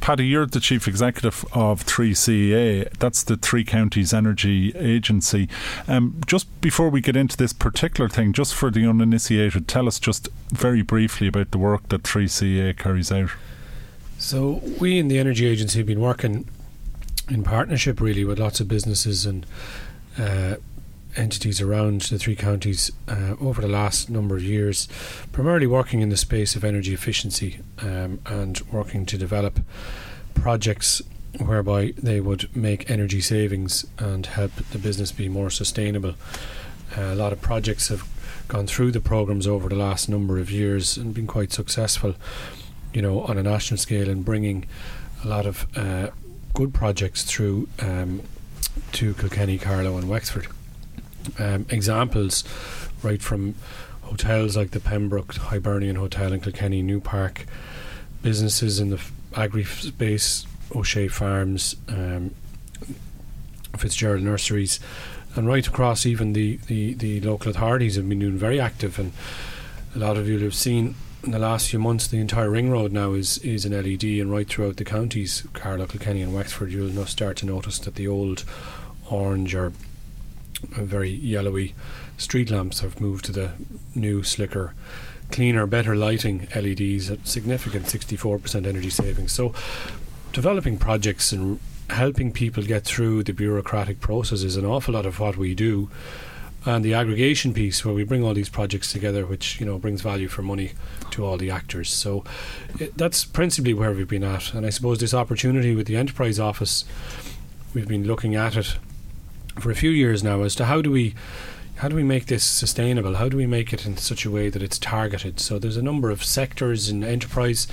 Paddy, 0.00 0.26
you're 0.26 0.46
the 0.46 0.60
chief 0.60 0.88
executive 0.88 1.44
of 1.52 1.84
3CEA. 1.84 2.90
That's 2.98 3.22
the 3.22 3.36
Three 3.36 3.64
Counties 3.64 4.14
Energy 4.14 4.74
Agency. 4.76 5.48
Um, 5.86 6.20
just 6.26 6.60
before 6.60 6.88
we 6.88 7.00
get 7.00 7.16
into 7.16 7.36
this 7.36 7.52
particular 7.52 8.08
thing, 8.08 8.32
just 8.32 8.54
for 8.54 8.70
the 8.70 8.86
uninitiated, 8.86 9.68
tell 9.68 9.86
us 9.86 9.98
just 9.98 10.28
very 10.50 10.82
briefly 10.82 11.26
about 11.26 11.50
the 11.50 11.58
work 11.58 11.88
that 11.88 12.02
3CEA 12.04 12.76
carries 12.76 13.12
out. 13.12 13.30
So, 14.18 14.62
we 14.80 14.98
in 14.98 15.08
the 15.08 15.18
Energy 15.18 15.46
Agency 15.46 15.78
have 15.78 15.86
been 15.86 16.00
working 16.00 16.48
in 17.28 17.42
partnership 17.42 18.00
really 18.00 18.24
with 18.24 18.38
lots 18.38 18.60
of 18.60 18.68
businesses 18.68 19.26
and 19.26 19.46
uh, 20.18 20.56
entities 21.18 21.60
around 21.60 22.02
the 22.02 22.18
three 22.18 22.36
counties 22.36 22.90
uh, 23.08 23.34
over 23.40 23.60
the 23.60 23.68
last 23.68 24.08
number 24.08 24.36
of 24.36 24.42
years, 24.42 24.88
primarily 25.32 25.66
working 25.66 26.00
in 26.00 26.08
the 26.08 26.16
space 26.16 26.56
of 26.56 26.64
energy 26.64 26.94
efficiency 26.94 27.60
um, 27.80 28.20
and 28.26 28.60
working 28.72 29.04
to 29.04 29.18
develop 29.18 29.60
projects 30.34 31.02
whereby 31.44 31.92
they 31.98 32.20
would 32.20 32.54
make 32.56 32.90
energy 32.90 33.20
savings 33.20 33.86
and 33.98 34.26
help 34.26 34.52
the 34.70 34.78
business 34.78 35.12
be 35.12 35.28
more 35.28 35.50
sustainable. 35.50 36.14
Uh, 36.96 37.02
a 37.02 37.14
lot 37.14 37.32
of 37.32 37.40
projects 37.40 37.88
have 37.88 38.08
gone 38.46 38.66
through 38.66 38.90
the 38.90 39.00
programs 39.00 39.46
over 39.46 39.68
the 39.68 39.74
last 39.74 40.08
number 40.08 40.38
of 40.38 40.50
years 40.50 40.96
and 40.96 41.12
been 41.12 41.26
quite 41.26 41.52
successful, 41.52 42.14
you 42.94 43.02
know, 43.02 43.20
on 43.22 43.36
a 43.36 43.42
national 43.42 43.76
scale 43.76 44.08
in 44.08 44.22
bringing 44.22 44.64
a 45.22 45.28
lot 45.28 45.44
of 45.44 45.66
uh, 45.76 46.08
good 46.54 46.72
projects 46.72 47.24
through 47.24 47.68
um, 47.80 48.22
to 48.92 49.12
Kilkenny, 49.14 49.58
Carlow, 49.58 49.98
and 49.98 50.08
Wexford 50.08 50.46
um, 51.38 51.66
examples 51.70 52.44
right 53.02 53.22
from 53.22 53.54
hotels 54.02 54.56
like 54.56 54.70
the 54.70 54.80
Pembroke 54.80 55.34
Hibernian 55.34 55.96
Hotel 55.96 56.32
in 56.32 56.40
Kilkenny, 56.40 56.82
New 56.82 57.00
Park, 57.00 57.46
businesses 58.22 58.80
in 58.80 58.90
the 58.90 59.00
agri 59.36 59.64
space, 59.64 60.46
O'Shea 60.74 61.08
Farms, 61.08 61.76
um, 61.88 62.34
Fitzgerald 63.76 64.22
Nurseries, 64.22 64.80
and 65.36 65.46
right 65.46 65.66
across 65.66 66.06
even 66.06 66.32
the, 66.32 66.56
the, 66.66 66.94
the 66.94 67.20
local 67.20 67.50
authorities 67.50 67.96
have 67.96 68.08
been 68.08 68.18
doing 68.18 68.38
very 68.38 68.60
active. 68.60 68.98
And 68.98 69.12
a 69.94 69.98
lot 69.98 70.16
of 70.16 70.28
you 70.28 70.38
have 70.40 70.54
seen 70.54 70.94
in 71.22 71.32
the 71.32 71.38
last 71.38 71.70
few 71.70 71.78
months 71.78 72.06
the 72.06 72.18
entire 72.18 72.50
ring 72.50 72.70
road 72.70 72.92
now 72.92 73.12
is, 73.12 73.38
is 73.38 73.64
an 73.64 73.72
LED, 73.72 74.04
and 74.04 74.30
right 74.30 74.48
throughout 74.48 74.76
the 74.76 74.84
counties, 74.84 75.46
Carlow, 75.52 75.86
Kilkenny, 75.86 76.22
and 76.22 76.34
Wexford, 76.34 76.72
you'll 76.72 76.88
now 76.88 77.04
start 77.04 77.36
to 77.38 77.46
notice 77.46 77.78
that 77.80 77.96
the 77.96 78.08
old 78.08 78.44
orange 79.10 79.54
or 79.54 79.72
very 80.62 81.10
yellowy 81.10 81.74
street 82.16 82.50
lamps 82.50 82.80
have 82.80 83.00
moved 83.00 83.24
to 83.26 83.32
the 83.32 83.52
new, 83.94 84.22
slicker, 84.22 84.74
cleaner, 85.30 85.66
better 85.66 85.94
lighting 85.94 86.48
LEDs 86.54 87.10
at 87.10 87.26
significant 87.26 87.86
64% 87.86 88.66
energy 88.66 88.90
savings. 88.90 89.32
So, 89.32 89.54
developing 90.32 90.78
projects 90.78 91.32
and 91.32 91.60
helping 91.90 92.32
people 92.32 92.62
get 92.62 92.84
through 92.84 93.24
the 93.24 93.32
bureaucratic 93.32 94.00
process 94.00 94.42
is 94.42 94.56
an 94.56 94.66
awful 94.66 94.94
lot 94.94 95.06
of 95.06 95.20
what 95.20 95.36
we 95.36 95.54
do. 95.54 95.90
And 96.66 96.84
the 96.84 96.92
aggregation 96.92 97.54
piece, 97.54 97.84
where 97.84 97.94
we 97.94 98.04
bring 98.04 98.24
all 98.24 98.34
these 98.34 98.48
projects 98.48 98.92
together, 98.92 99.24
which 99.24 99.60
you 99.60 99.64
know 99.64 99.78
brings 99.78 100.02
value 100.02 100.28
for 100.28 100.42
money 100.42 100.72
to 101.12 101.24
all 101.24 101.38
the 101.38 101.50
actors. 101.50 101.88
So 101.88 102.24
it, 102.78 102.98
that's 102.98 103.24
principally 103.24 103.72
where 103.72 103.92
we've 103.92 104.08
been 104.08 104.24
at. 104.24 104.52
And 104.52 104.66
I 104.66 104.70
suppose 104.70 104.98
this 104.98 105.14
opportunity 105.14 105.74
with 105.74 105.86
the 105.86 105.96
enterprise 105.96 106.38
office, 106.38 106.84
we've 107.72 107.88
been 107.88 108.04
looking 108.04 108.34
at 108.34 108.56
it 108.56 108.76
for 109.60 109.70
a 109.70 109.74
few 109.74 109.90
years 109.90 110.22
now 110.22 110.42
as 110.42 110.54
to 110.56 110.64
how 110.66 110.82
do 110.82 110.90
we 110.90 111.14
how 111.76 111.88
do 111.88 111.94
we 111.94 112.02
make 112.02 112.26
this 112.26 112.42
sustainable? 112.42 113.14
How 113.14 113.28
do 113.28 113.36
we 113.36 113.46
make 113.46 113.72
it 113.72 113.86
in 113.86 113.96
such 113.96 114.24
a 114.24 114.30
way 114.30 114.50
that 114.50 114.62
it's 114.62 114.80
targeted? 114.80 115.38
So 115.38 115.60
there's 115.60 115.76
a 115.76 115.82
number 115.82 116.10
of 116.10 116.24
sectors 116.24 116.88
and 116.88 117.04
enterprise 117.04 117.68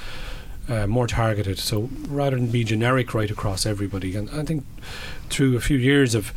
uh, 0.70 0.86
more 0.86 1.08
targeted. 1.08 1.58
So 1.58 1.90
rather 2.08 2.36
than 2.36 2.48
be 2.48 2.64
generic 2.64 3.16
right 3.16 3.32
across 3.32 3.66
everybody, 3.66 4.16
and 4.16 4.30
I 4.30 4.44
think 4.44 4.64
through 5.30 5.58
a 5.58 5.60
few 5.60 5.78
years 5.78 6.14
of 6.14 6.34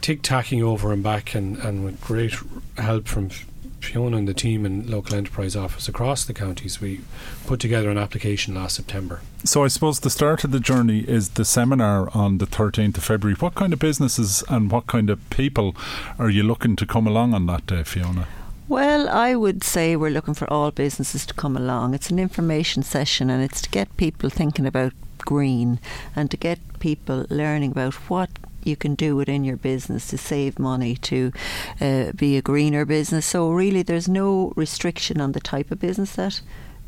tick 0.00 0.22
tacking 0.22 0.62
over 0.62 0.92
and 0.92 1.02
back, 1.02 1.34
and, 1.34 1.58
and 1.58 1.84
with 1.84 2.00
great 2.00 2.34
help 2.78 3.06
from 3.06 3.30
Fiona 3.84 4.16
and 4.16 4.28
the 4.28 4.34
team 4.34 4.66
in 4.66 4.90
local 4.90 5.14
enterprise 5.16 5.54
office 5.54 5.88
across 5.88 6.24
the 6.24 6.34
counties, 6.34 6.80
we 6.80 7.00
put 7.46 7.60
together 7.60 7.90
an 7.90 7.98
application 7.98 8.54
last 8.54 8.76
September. 8.76 9.20
So 9.44 9.64
I 9.64 9.68
suppose 9.68 10.00
the 10.00 10.10
start 10.10 10.44
of 10.44 10.50
the 10.50 10.60
journey 10.60 11.00
is 11.00 11.30
the 11.30 11.44
seminar 11.44 12.08
on 12.14 12.38
the 12.38 12.46
13th 12.46 12.96
of 12.98 13.04
February. 13.04 13.36
What 13.38 13.54
kind 13.54 13.72
of 13.72 13.78
businesses 13.78 14.42
and 14.48 14.70
what 14.70 14.86
kind 14.86 15.10
of 15.10 15.28
people 15.30 15.76
are 16.18 16.30
you 16.30 16.42
looking 16.42 16.76
to 16.76 16.86
come 16.86 17.06
along 17.06 17.34
on 17.34 17.46
that 17.46 17.66
day, 17.66 17.82
Fiona? 17.84 18.26
Well, 18.66 19.10
I 19.10 19.34
would 19.34 19.62
say 19.62 19.94
we're 19.94 20.10
looking 20.10 20.32
for 20.32 20.50
all 20.50 20.70
businesses 20.70 21.26
to 21.26 21.34
come 21.34 21.54
along. 21.54 21.92
It's 21.92 22.10
an 22.10 22.18
information 22.18 22.82
session 22.82 23.28
and 23.28 23.42
it's 23.42 23.60
to 23.60 23.68
get 23.68 23.94
people 23.98 24.30
thinking 24.30 24.66
about 24.66 24.94
green 25.18 25.78
and 26.16 26.30
to 26.30 26.36
get 26.36 26.58
people 26.80 27.26
learning 27.28 27.72
about 27.72 27.94
what 28.08 28.30
you 28.66 28.76
can 28.76 28.94
do 28.94 29.16
within 29.16 29.44
your 29.44 29.56
business 29.56 30.08
to 30.08 30.18
save 30.18 30.58
money, 30.58 30.96
to 30.96 31.32
uh, 31.80 32.12
be 32.12 32.36
a 32.36 32.42
greener 32.42 32.84
business. 32.84 33.26
So, 33.26 33.50
really, 33.50 33.82
there's 33.82 34.08
no 34.08 34.52
restriction 34.56 35.20
on 35.20 35.32
the 35.32 35.40
type 35.40 35.70
of 35.70 35.80
business 35.80 36.16
that 36.16 36.40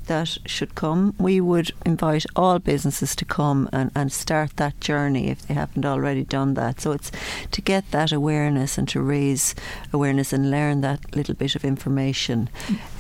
that 0.06 0.38
should 0.46 0.74
come. 0.74 1.14
We 1.18 1.40
would 1.40 1.72
invite 1.84 2.26
all 2.34 2.58
businesses 2.58 3.14
to 3.16 3.24
come 3.24 3.68
and, 3.72 3.90
and 3.94 4.12
start 4.12 4.56
that 4.56 4.80
journey 4.80 5.28
if 5.28 5.46
they 5.46 5.54
haven't 5.54 5.84
already 5.84 6.24
done 6.24 6.54
that. 6.54 6.80
So 6.80 6.92
it's 6.92 7.12
to 7.50 7.60
get 7.60 7.90
that 7.90 8.12
awareness 8.12 8.78
and 8.78 8.88
to 8.88 9.00
raise 9.00 9.54
awareness 9.92 10.32
and 10.32 10.50
learn 10.50 10.80
that 10.80 11.14
little 11.14 11.34
bit 11.34 11.54
of 11.54 11.64
information. 11.64 12.48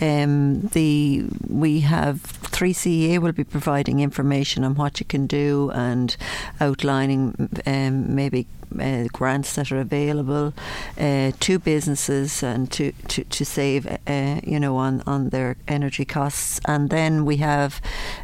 Um, 0.00 0.62
the 0.68 1.24
we 1.48 1.80
have 1.80 2.22
3CEA 2.22 3.18
will 3.18 3.32
be 3.32 3.44
providing 3.44 4.00
information 4.00 4.64
on 4.64 4.74
what 4.74 5.00
you 5.00 5.06
can 5.06 5.26
do 5.26 5.70
and 5.74 6.16
outlining 6.60 7.48
um, 7.66 8.14
maybe 8.14 8.46
uh, 8.78 9.04
grants 9.12 9.54
that 9.54 9.72
are 9.72 9.80
available 9.80 10.54
uh, 10.98 11.32
to 11.40 11.58
businesses 11.58 12.42
and 12.42 12.70
to, 12.72 12.92
to, 13.08 13.24
to 13.24 13.44
save, 13.44 13.86
uh, 13.86 14.40
you 14.44 14.60
know, 14.60 14.76
on, 14.76 15.02
on 15.06 15.30
their 15.30 15.56
energy 15.68 16.04
costs. 16.04 16.60
And 16.66 16.90
then 16.90 17.24
we 17.24 17.36
have 17.38 17.80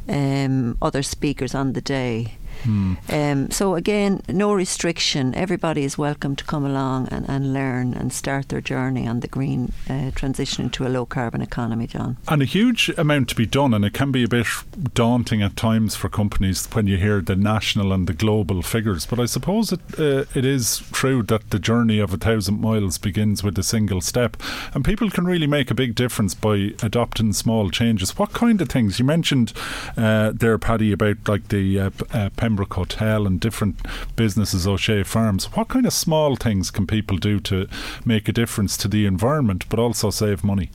um, 0.09 0.77
other 0.81 1.03
speakers 1.03 1.55
on 1.55 1.73
the 1.73 1.81
day. 1.81 2.35
Hmm. 2.65 2.95
Um, 3.09 3.51
so 3.51 3.75
again, 3.75 4.23
no 4.29 4.53
restriction. 4.53 5.35
Everybody 5.35 5.85
is 5.85 5.99
welcome 5.99 6.37
to 6.37 6.45
come 6.45 6.65
along 6.65 7.09
and, 7.11 7.29
and 7.29 7.53
learn 7.53 7.95
and 7.95 8.13
start 8.13 8.49
their 8.49 8.61
journey 8.61 9.07
on 9.07 9.21
the 9.21 9.29
green 9.29 9.73
uh, 9.89 10.11
transition 10.15 10.71
to 10.71 10.87
a 10.87 10.89
low 10.89 11.07
carbon 11.07 11.43
economy, 11.43 11.87
John. 11.87 12.17
And 12.29 12.43
a 12.43 12.45
huge 12.45 12.89
amount 12.97 13.29
to 13.31 13.35
be 13.35 13.47
done, 13.47 13.75
and 13.75 13.85
it 13.85 13.93
can 13.93 14.13
be 14.13 14.25
a 14.25 14.29
bit 14.29 14.47
daunting 14.95 15.43
at 15.43 15.57
times 15.57 15.97
for 15.97 16.09
companies 16.09 16.67
when 16.73 16.87
you 16.87 16.97
hear 16.97 17.21
the 17.21 17.37
national 17.37 17.93
and 17.93 18.07
the 18.07 18.13
global 18.13 18.63
figures. 18.63 19.07
But 19.07 19.19
I 19.19 19.27
suppose 19.27 19.73
it 19.73 19.81
uh, 19.99 20.25
it 20.35 20.45
is 20.45 20.83
true 20.93 21.23
that 21.25 21.51
the 21.51 21.59
journey 21.59 21.99
of 21.99 22.13
a 22.13 22.17
thousand 22.17 22.61
miles 22.61 22.99
begins 22.99 23.43
with 23.43 23.59
a 23.59 23.63
single 23.63 24.01
step, 24.01 24.37
and 24.75 24.85
people 24.85 25.11
can 25.11 25.25
really 25.25 25.47
make 25.47 25.71
a 25.71 25.75
big 25.75 25.95
difference 25.95 26.35
by 26.35 26.75
adopting 26.83 27.33
small 27.33 27.71
changes. 27.71 28.19
What 28.19 28.33
kind 28.33 28.61
of 28.61 28.69
things 28.69 28.99
you 28.99 29.05
mentioned 29.05 29.53
uh, 29.97 30.33
there, 30.35 30.59
Paddy, 30.59 30.93
about 30.93 31.29
like 31.29 31.49
the 31.49 31.81
uh, 31.81 31.91
uh, 32.13 32.31
Pembroke 32.53 32.75
Hotel 32.75 33.27
and 33.27 33.41
different 33.41 33.81
businesses, 34.15 34.67
O'Shea 34.67 35.05
Farms. 35.05 35.47
What 35.57 35.69
kind 35.69 35.87
of 35.87 35.93
small 35.95 36.37
things 36.37 36.71
can 36.71 36.87
people 36.87 37.17
do 37.17 37.41
to 37.41 37.67
make 38.05 38.29
a 38.29 38.33
difference 38.33 38.77
to 38.77 38.89
the 38.89 39.07
environment 39.07 39.65
but 39.71 39.79
also 39.79 40.11
save 40.11 40.45
money? 40.45 40.69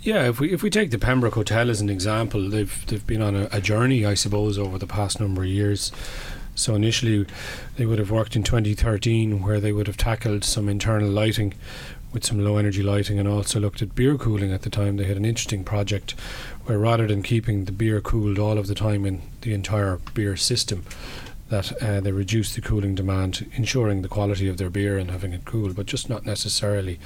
Yeah, 0.00 0.30
if 0.30 0.40
we 0.40 0.50
if 0.50 0.62
we 0.62 0.70
take 0.70 0.90
the 0.90 0.98
Pembroke 0.98 1.34
Hotel 1.34 1.68
as 1.68 1.82
an 1.82 1.90
example, 1.90 2.48
they've 2.48 2.86
they've 2.86 3.06
been 3.06 3.20
on 3.20 3.36
a, 3.36 3.48
a 3.52 3.60
journey, 3.60 4.06
I 4.06 4.14
suppose, 4.14 4.58
over 4.58 4.78
the 4.78 4.86
past 4.86 5.20
number 5.20 5.42
of 5.42 5.48
years. 5.48 5.92
So 6.54 6.74
initially, 6.74 7.26
they 7.76 7.84
would 7.84 7.98
have 7.98 8.10
worked 8.10 8.34
in 8.34 8.42
2013, 8.42 9.42
where 9.42 9.60
they 9.60 9.72
would 9.72 9.86
have 9.88 9.98
tackled 9.98 10.42
some 10.42 10.70
internal 10.70 11.10
lighting 11.10 11.52
with 12.14 12.24
some 12.24 12.42
low 12.42 12.56
energy 12.56 12.82
lighting, 12.82 13.18
and 13.18 13.28
also 13.28 13.60
looked 13.60 13.82
at 13.82 13.94
beer 13.94 14.16
cooling 14.16 14.52
at 14.52 14.62
the 14.62 14.70
time. 14.70 14.96
They 14.96 15.04
had 15.04 15.18
an 15.18 15.26
interesting 15.26 15.64
project 15.64 16.14
where 16.64 16.78
rather 16.78 17.06
than 17.06 17.22
keeping 17.22 17.64
the 17.64 17.72
beer 17.72 18.00
cooled 18.00 18.38
all 18.38 18.58
of 18.58 18.66
the 18.66 18.74
time 18.74 19.04
in 19.04 19.22
the 19.40 19.52
entire 19.52 19.98
beer 20.14 20.36
system, 20.36 20.84
that 21.48 21.82
uh, 21.82 22.00
they 22.00 22.12
reduce 22.12 22.54
the 22.54 22.60
cooling 22.62 22.94
demand, 22.94 23.50
ensuring 23.54 24.00
the 24.02 24.08
quality 24.08 24.48
of 24.48 24.56
their 24.56 24.70
beer 24.70 24.96
and 24.96 25.10
having 25.10 25.32
it 25.32 25.44
cool, 25.44 25.74
but 25.74 25.84
just 25.84 26.08
not 26.08 26.24
necessarily 26.24 26.98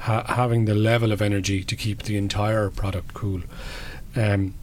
ha- 0.00 0.24
having 0.26 0.64
the 0.64 0.74
level 0.74 1.12
of 1.12 1.22
energy 1.22 1.62
to 1.62 1.76
keep 1.76 2.02
the 2.02 2.16
entire 2.16 2.70
product 2.70 3.14
cool. 3.14 3.42
Um, 4.16 4.54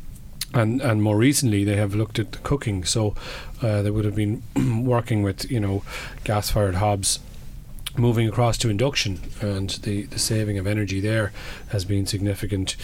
and 0.53 0.81
and 0.81 1.01
more 1.01 1.15
recently 1.15 1.63
they 1.63 1.77
have 1.77 1.95
looked 1.95 2.19
at 2.19 2.33
the 2.33 2.37
cooking. 2.39 2.83
So 2.83 3.15
uh, 3.61 3.81
they 3.81 3.91
would 3.91 4.03
have 4.03 4.15
been 4.15 4.43
working 4.85 5.23
with 5.23 5.49
you 5.49 5.59
know 5.59 5.83
gas 6.25 6.51
fired 6.51 6.75
hobs 6.75 7.19
moving 7.97 8.27
across 8.27 8.57
to 8.57 8.69
induction 8.69 9.19
and 9.41 9.71
the, 9.83 10.03
the 10.03 10.19
saving 10.19 10.57
of 10.57 10.67
energy 10.67 10.99
there 10.99 11.31
has 11.69 11.85
been 11.85 12.05
significant. 12.05 12.75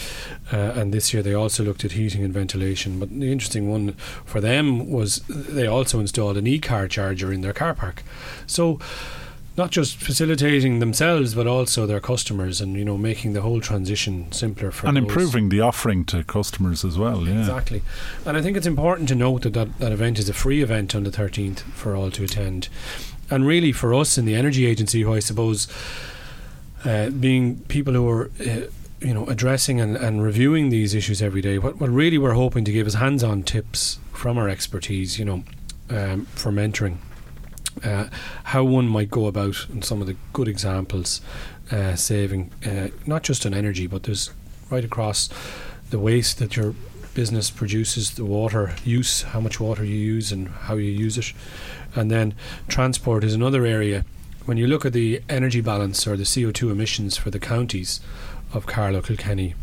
Uh, 0.52 0.74
and 0.76 0.94
this 0.94 1.14
year 1.14 1.24
they 1.24 1.34
also 1.34 1.64
looked 1.64 1.86
at 1.86 1.94
heating 1.94 2.24
and 2.24 2.34
ventilation 2.34 3.00
but 3.00 3.10
the 3.10 3.32
interesting 3.32 3.70
one 3.70 3.94
for 4.26 4.42
them 4.42 4.90
was 4.90 5.20
they 5.28 5.68
also 5.68 6.00
installed 6.00 6.38
an 6.38 6.48
e-car 6.48 6.88
charger 6.88 7.32
in 7.32 7.42
their 7.42 7.54
car 7.54 7.74
park. 7.74 8.04
So 8.46 8.80
not 9.58 9.72
just 9.72 9.98
facilitating 9.98 10.80
themselves 10.80 11.34
but 11.34 11.48
also 11.48 11.86
their 11.88 12.00
customers 12.00 12.62
and 12.62 12.76
you 12.76 12.86
know 12.86 12.98
making 12.98 13.34
the 13.34 13.42
whole 13.42 13.60
transition 13.60 14.32
simpler 14.32 14.70
for 14.70 14.88
and 14.88 14.96
those. 14.96 15.04
improving 15.04 15.50
the 15.50 15.60
offering 15.60 16.06
to 16.06 16.24
customers 16.24 16.86
as 16.86 16.98
well 16.98 17.28
yeah. 17.28 17.40
Exactly. 17.40 17.82
And 18.26 18.38
I 18.38 18.42
think 18.42 18.56
it's 18.56 18.68
important 18.68 19.10
to 19.10 19.16
note 19.16 19.42
that, 19.42 19.54
that 19.54 19.80
that 19.80 19.92
event 19.92 20.20
is 20.20 20.30
a 20.30 20.34
free 20.34 20.62
event 20.62 20.94
on 20.94 21.04
the 21.04 21.10
13th 21.10 21.60
for 21.60 21.96
all 21.96 22.12
to 22.12 22.24
attend 22.24 22.70
and 23.30 23.46
really 23.46 23.72
for 23.72 23.94
us 23.94 24.18
in 24.18 24.26
the 24.26 24.36
energy 24.36 24.66
agency, 24.66 25.02
who 25.02 25.14
I 25.14 25.20
suppose 25.20 25.68
uh, 26.86 27.10
being 27.10 27.60
people 27.68 27.94
who 27.94 28.08
are 28.10 28.32
uh, 28.40 28.62
you 29.00 29.14
know 29.14 29.26
addressing 29.28 29.80
and, 29.80 29.96
and 29.96 30.24
reviewing 30.24 30.70
these 30.70 30.94
issues 30.94 31.22
every 31.22 31.42
day, 31.42 31.58
what, 31.58 31.80
what 31.80 31.90
really 31.90 32.18
we're 32.18 32.34
hoping 32.34 32.66
to 32.66 32.72
give 32.72 32.88
is 32.88 32.96
hands-on 32.96 33.44
tips 33.44 34.00
from 34.14 34.38
our 34.38 34.50
expertise, 34.50 35.20
you 35.20 35.26
know, 35.26 35.44
um, 35.90 36.26
for 36.28 36.52
mentoring. 36.52 36.98
Uh, 37.84 38.08
how 38.46 38.64
one 38.64 38.88
might 38.88 39.12
go 39.12 39.28
about 39.28 39.68
and 39.70 39.86
some 39.86 40.02
of 40.02 40.08
the 40.08 40.16
good 40.34 40.48
examples 40.48 41.22
uh, 41.72 41.96
saving 41.96 42.52
uh, 42.66 42.88
not 43.06 43.22
just 43.22 43.46
on 43.46 43.54
energy 43.54 43.86
but 43.86 44.02
there's 44.02 44.32
right 44.72 44.84
across 44.84 45.30
the 45.92 46.00
waste 46.00 46.40
that 46.40 46.56
your 46.56 46.74
business 47.22 47.50
produces 47.50 48.12
the 48.12 48.24
water 48.24 48.64
use 48.86 49.24
how 49.34 49.40
much 49.40 49.60
water 49.60 49.84
you 49.84 50.00
use 50.16 50.32
and 50.32 50.48
how 50.68 50.76
you 50.76 50.92
use 51.06 51.18
it 51.18 51.34
and 51.98 52.12
then 52.12 52.34
transport 52.68 53.24
is 53.24 53.34
another 53.34 53.66
area. 53.66 54.06
When 54.46 54.58
you 54.58 54.68
look 54.68 54.86
at 54.86 54.94
the 54.94 55.22
energy 55.28 55.62
balance 55.62 56.08
or 56.08 56.16
the 56.16 56.24
CO2 56.24 56.72
emissions 56.72 57.18
for 57.18 57.32
the 57.32 57.40
counties 57.40 58.00
of 58.54 58.66
Carlow, 58.66 59.02
Kilkenny, 59.02 59.56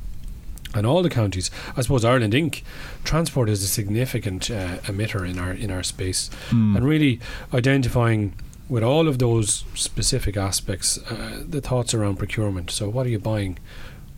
and 0.74 0.84
all 0.84 1.02
the 1.02 1.10
counties, 1.10 1.50
I 1.76 1.82
suppose 1.82 2.04
Ireland 2.04 2.32
Inc. 2.32 2.62
Transport 3.04 3.48
is 3.48 3.62
a 3.62 3.68
significant 3.68 4.50
uh, 4.50 4.78
emitter 4.90 5.28
in 5.28 5.38
our 5.38 5.52
in 5.52 5.70
our 5.70 5.84
space, 5.84 6.28
mm. 6.50 6.76
and 6.76 6.84
really 6.84 7.20
identifying 7.54 8.34
with 8.68 8.82
all 8.82 9.06
of 9.06 9.18
those 9.18 9.64
specific 9.74 10.36
aspects, 10.36 10.98
uh, 11.10 11.44
the 11.48 11.60
thoughts 11.60 11.94
around 11.94 12.16
procurement. 12.16 12.70
So, 12.70 12.88
what 12.88 13.06
are 13.06 13.10
you 13.10 13.20
buying? 13.20 13.58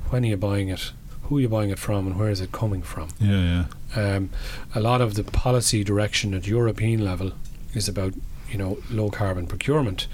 When 0.08 0.24
are 0.24 0.28
you 0.28 0.36
buying 0.38 0.70
it? 0.70 0.92
Who 1.28 1.38
are 1.38 1.40
you 1.40 1.48
buying 1.48 1.70
it 1.70 1.78
from, 1.78 2.06
and 2.06 2.18
where 2.18 2.30
is 2.30 2.40
it 2.40 2.52
coming 2.52 2.82
from? 2.82 3.08
Yeah, 3.18 3.66
yeah. 3.96 4.14
Um, 4.16 4.30
a 4.74 4.80
lot 4.80 5.00
of 5.00 5.14
the 5.14 5.24
policy 5.24 5.84
direction 5.84 6.34
at 6.34 6.46
European 6.46 7.04
level 7.04 7.32
is 7.74 7.88
about 7.88 8.14
you 8.50 8.58
know 8.58 8.78
low 8.90 9.10
carbon 9.10 9.46
procurement. 9.46 10.06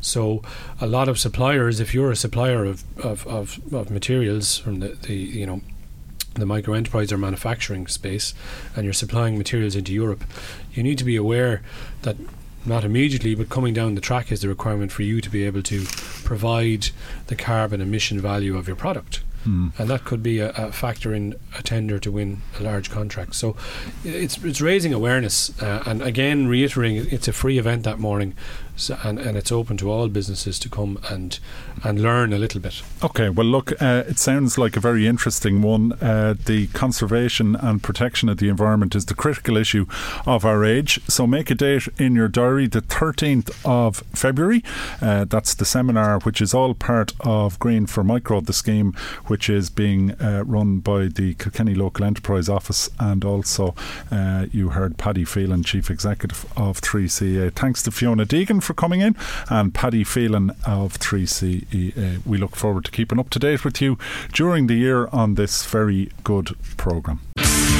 So 0.00 0.42
a 0.80 0.86
lot 0.86 1.08
of 1.08 1.18
suppliers, 1.18 1.78
if 1.78 1.92
you're 1.92 2.10
a 2.10 2.16
supplier 2.16 2.64
of, 2.64 2.84
of, 2.98 3.26
of, 3.26 3.74
of 3.74 3.90
materials 3.90 4.56
from 4.56 4.80
the, 4.80 4.88
the 4.88 5.14
you 5.14 5.46
know 5.46 5.60
the 6.34 6.46
micro 6.46 6.74
enterprise 6.74 7.12
or 7.12 7.18
manufacturing 7.18 7.86
space 7.88 8.34
and 8.76 8.84
you're 8.84 8.92
supplying 8.92 9.36
materials 9.36 9.74
into 9.74 9.92
Europe, 9.92 10.24
you 10.72 10.82
need 10.82 10.98
to 10.98 11.04
be 11.04 11.16
aware 11.16 11.62
that 12.02 12.16
not 12.64 12.84
immediately, 12.84 13.34
but 13.34 13.48
coming 13.48 13.74
down 13.74 13.94
the 13.94 14.00
track 14.00 14.30
is 14.30 14.42
the 14.42 14.48
requirement 14.48 14.92
for 14.92 15.02
you 15.02 15.20
to 15.20 15.30
be 15.30 15.44
able 15.44 15.62
to 15.62 15.84
provide 16.24 16.90
the 17.28 17.34
carbon 17.34 17.80
emission 17.80 18.20
value 18.20 18.56
of 18.56 18.66
your 18.66 18.76
product. 18.76 19.22
Mm. 19.46 19.72
And 19.78 19.88
that 19.88 20.04
could 20.04 20.22
be 20.22 20.38
a, 20.38 20.50
a, 20.50 20.70
factor 20.70 21.14
in 21.14 21.34
a 21.58 21.62
tender 21.62 21.98
to 21.98 22.12
win 22.12 22.42
a 22.58 22.62
large 22.62 22.90
contract. 22.90 23.34
So 23.34 23.56
it's 24.04 24.36
it's 24.44 24.60
raising 24.60 24.92
awareness, 24.92 25.50
uh, 25.62 25.82
and 25.86 26.02
again 26.02 26.46
reiterating 26.46 27.06
it's 27.10 27.26
a 27.26 27.32
free 27.32 27.58
event 27.58 27.84
that 27.84 27.98
morning. 27.98 28.34
So, 28.76 28.98
and, 29.02 29.18
and 29.18 29.36
it's 29.36 29.52
open 29.52 29.76
to 29.78 29.90
all 29.90 30.08
businesses 30.08 30.58
to 30.60 30.68
come 30.68 30.98
and 31.10 31.38
and 31.82 32.00
learn 32.00 32.32
a 32.32 32.38
little 32.38 32.60
bit. 32.60 32.82
Okay, 33.02 33.28
well, 33.30 33.46
look, 33.46 33.72
uh, 33.80 34.04
it 34.06 34.18
sounds 34.18 34.58
like 34.58 34.76
a 34.76 34.80
very 34.80 35.06
interesting 35.06 35.62
one. 35.62 35.92
Uh, 35.94 36.34
the 36.46 36.66
conservation 36.68 37.56
and 37.56 37.82
protection 37.82 38.28
of 38.28 38.38
the 38.38 38.48
environment 38.48 38.94
is 38.94 39.06
the 39.06 39.14
critical 39.14 39.56
issue 39.56 39.86
of 40.26 40.44
our 40.44 40.64
age. 40.64 41.00
So 41.08 41.26
make 41.26 41.50
a 41.50 41.54
date 41.54 41.88
in 41.98 42.14
your 42.14 42.28
diary, 42.28 42.66
the 42.66 42.82
13th 42.82 43.50
of 43.64 43.98
February. 44.14 44.62
Uh, 45.00 45.24
that's 45.24 45.54
the 45.54 45.64
seminar, 45.64 46.20
which 46.20 46.40
is 46.40 46.52
all 46.52 46.74
part 46.74 47.12
of 47.20 47.58
Green 47.58 47.86
for 47.86 48.04
Micro, 48.04 48.40
the 48.40 48.52
scheme 48.52 48.92
which 49.26 49.48
is 49.48 49.70
being 49.70 50.12
uh, 50.20 50.44
run 50.46 50.78
by 50.80 51.06
the 51.06 51.34
Kilkenny 51.34 51.74
Local 51.74 52.04
Enterprise 52.04 52.48
Office, 52.48 52.90
and 52.98 53.24
also 53.24 53.74
uh, 54.10 54.46
you 54.52 54.70
heard 54.70 54.98
Paddy 54.98 55.24
Phelan, 55.24 55.62
Chief 55.64 55.90
Executive 55.90 56.44
of 56.56 56.80
3CEA. 56.80 57.52
Thanks 57.52 57.82
to 57.84 57.90
Fiona 57.90 58.26
Deegan 58.26 58.62
for 58.70 58.74
coming 58.74 59.00
in 59.00 59.16
and 59.48 59.74
Paddy 59.74 60.04
Phelan 60.04 60.50
of 60.64 60.96
3CEA. 60.98 62.24
We 62.24 62.38
look 62.38 62.54
forward 62.54 62.84
to 62.84 62.92
keeping 62.92 63.18
up 63.18 63.28
to 63.30 63.40
date 63.40 63.64
with 63.64 63.82
you 63.82 63.98
during 64.32 64.68
the 64.68 64.74
year 64.74 65.08
on 65.08 65.34
this 65.34 65.66
very 65.66 66.12
good 66.22 66.56
programme. 66.76 67.20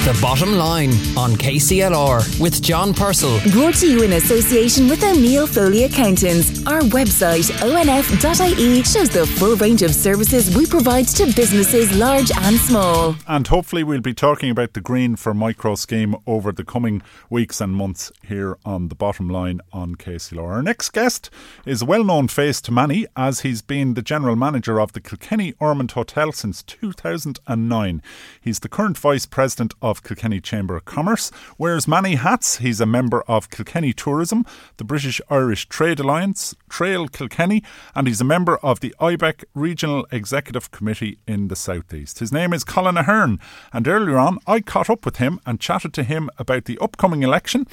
The 0.04 0.18
Bottom 0.22 0.54
Line 0.54 0.92
on 1.14 1.32
KCLR 1.32 2.40
with 2.40 2.62
John 2.62 2.94
Purcell. 2.94 3.38
Brought 3.52 3.74
to 3.74 3.86
you 3.86 4.02
in 4.02 4.14
association 4.14 4.88
with 4.88 5.04
O'Neill 5.04 5.46
Foley 5.46 5.84
Accountants. 5.84 6.66
Our 6.66 6.80
website, 6.80 7.50
onf.ie, 7.60 8.82
shows 8.84 9.10
the 9.10 9.26
full 9.26 9.56
range 9.56 9.82
of 9.82 9.94
services 9.94 10.56
we 10.56 10.66
provide 10.66 11.06
to 11.08 11.26
businesses 11.36 11.94
large 11.98 12.30
and 12.34 12.56
small. 12.56 13.14
And 13.28 13.46
hopefully, 13.46 13.84
we'll 13.84 14.00
be 14.00 14.14
talking 14.14 14.50
about 14.50 14.72
the 14.72 14.80
Green 14.80 15.16
for 15.16 15.34
Micro 15.34 15.74
scheme 15.74 16.16
over 16.26 16.50
the 16.50 16.64
coming 16.64 17.02
weeks 17.28 17.60
and 17.60 17.76
months 17.76 18.10
here 18.24 18.56
on 18.64 18.88
The 18.88 18.94
Bottom 18.94 19.28
Line 19.28 19.60
on 19.70 19.96
KCLR. 19.96 20.50
Our 20.50 20.62
next 20.62 20.90
guest 20.90 21.28
is 21.66 21.82
a 21.82 21.84
well 21.84 22.04
known 22.04 22.28
face 22.28 22.62
to 22.62 22.72
many 22.72 23.06
as 23.16 23.40
he's 23.40 23.60
been 23.60 23.92
the 23.92 24.02
general 24.02 24.34
manager 24.36 24.80
of 24.80 24.94
the 24.94 25.00
Kilkenny 25.00 25.52
Ormonde 25.60 25.92
Hotel 25.92 26.32
since 26.32 26.62
2009. 26.62 28.02
He's 28.40 28.60
the 28.60 28.68
current 28.70 28.96
vice 28.96 29.26
president 29.26 29.74
of 29.82 30.02
Kilkenny 30.02 30.40
Chamber 30.40 30.76
of 30.76 30.84
Commerce, 30.84 31.30
wears 31.58 31.88
many 31.88 32.14
hats. 32.16 32.58
He's 32.58 32.80
a 32.80 32.86
member 32.86 33.22
of 33.22 33.50
Kilkenny 33.50 33.92
Tourism, 33.92 34.44
the 34.76 34.84
British 34.84 35.20
Irish 35.30 35.68
Trade 35.68 36.00
Alliance, 36.00 36.54
Trail 36.68 37.08
Kilkenny, 37.08 37.62
and 37.94 38.06
he's 38.06 38.20
a 38.20 38.24
member 38.24 38.58
of 38.58 38.80
the 38.80 38.94
IBEC 39.00 39.44
Regional 39.54 40.06
Executive 40.10 40.70
Committee 40.70 41.18
in 41.26 41.48
the 41.48 41.56
Southeast. 41.56 42.18
His 42.18 42.32
name 42.32 42.52
is 42.52 42.64
Colin 42.64 42.96
Ahern, 42.96 43.38
and 43.72 43.86
earlier 43.88 44.18
on 44.18 44.38
I 44.46 44.60
caught 44.60 44.90
up 44.90 45.04
with 45.04 45.16
him 45.16 45.40
and 45.46 45.60
chatted 45.60 45.92
to 45.94 46.02
him 46.02 46.30
about 46.38 46.64
the 46.64 46.78
upcoming 46.78 47.22
election, 47.22 47.66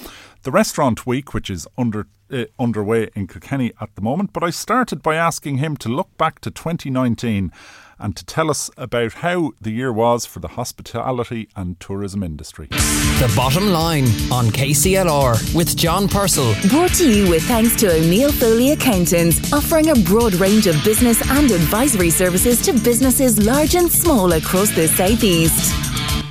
the 0.43 0.52
Restaurant 0.52 1.06
Week, 1.06 1.34
which 1.34 1.50
is 1.50 1.67
under 1.78 2.08
uh, 2.32 2.45
underway 2.60 3.10
in 3.15 3.28
Kilkenny 3.28 3.71
at 3.80 3.95
the 3.95 4.02
moment. 4.02 4.34
But 4.34 4.43
I 4.43 4.50
started 4.50 5.02
by 5.02 5.15
asking 5.15 5.58
him 5.58 5.78
to 5.78 5.89
look 5.89 6.17
back 6.17 6.39
to 6.41 6.52
2019 6.52 7.52
and 8.00 8.15
to 8.15 8.26
tell 8.26 8.50
us 8.50 8.69
about 8.78 9.13
how 9.13 9.52
the 9.60 9.71
year 9.71 9.91
was 9.91 10.26
for 10.26 10.39
the 10.39 10.50
hospitality 10.50 11.50
and 11.56 11.80
tourism 11.80 12.21
industry. 12.21 12.67
The 12.67 13.34
bottom 13.36 13.69
line 13.69 14.06
on 14.32 14.47
KCLR 14.47 15.56
with 15.56 15.76
John 15.76 16.08
Purcell. 16.08 16.54
Brought 16.69 16.93
to 16.95 17.10
you 17.12 17.30
with 17.30 17.43
thanks 17.43 17.76
to 17.78 17.91
O'Neill 17.91 18.32
Foley 18.32 18.71
Accountants, 18.71 19.52
offering 19.52 19.89
a 19.89 19.95
broad 19.95 20.36
range 20.36 20.67
of 20.67 20.76
business 20.84 21.19
and 21.32 21.50
advisory 21.50 22.12
services 22.12 22.62
to 22.63 22.73
businesses 22.73 23.43
large 23.43 23.73
and 23.76 23.91
small 23.91 24.34
across 24.34 24.69
the 24.76 24.88
southeast. 24.88 25.73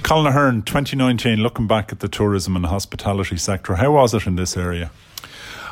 Colin 0.07 0.29
Ahern, 0.29 0.63
2019, 0.63 1.41
looking 1.41 1.67
back 1.67 1.91
at 1.91 1.99
the 1.99 2.07
tourism 2.07 2.55
and 2.55 2.65
hospitality 2.67 3.37
sector, 3.37 3.75
how 3.75 3.91
was 3.91 4.15
it 4.15 4.25
in 4.25 4.37
this 4.37 4.57
area? 4.57 4.93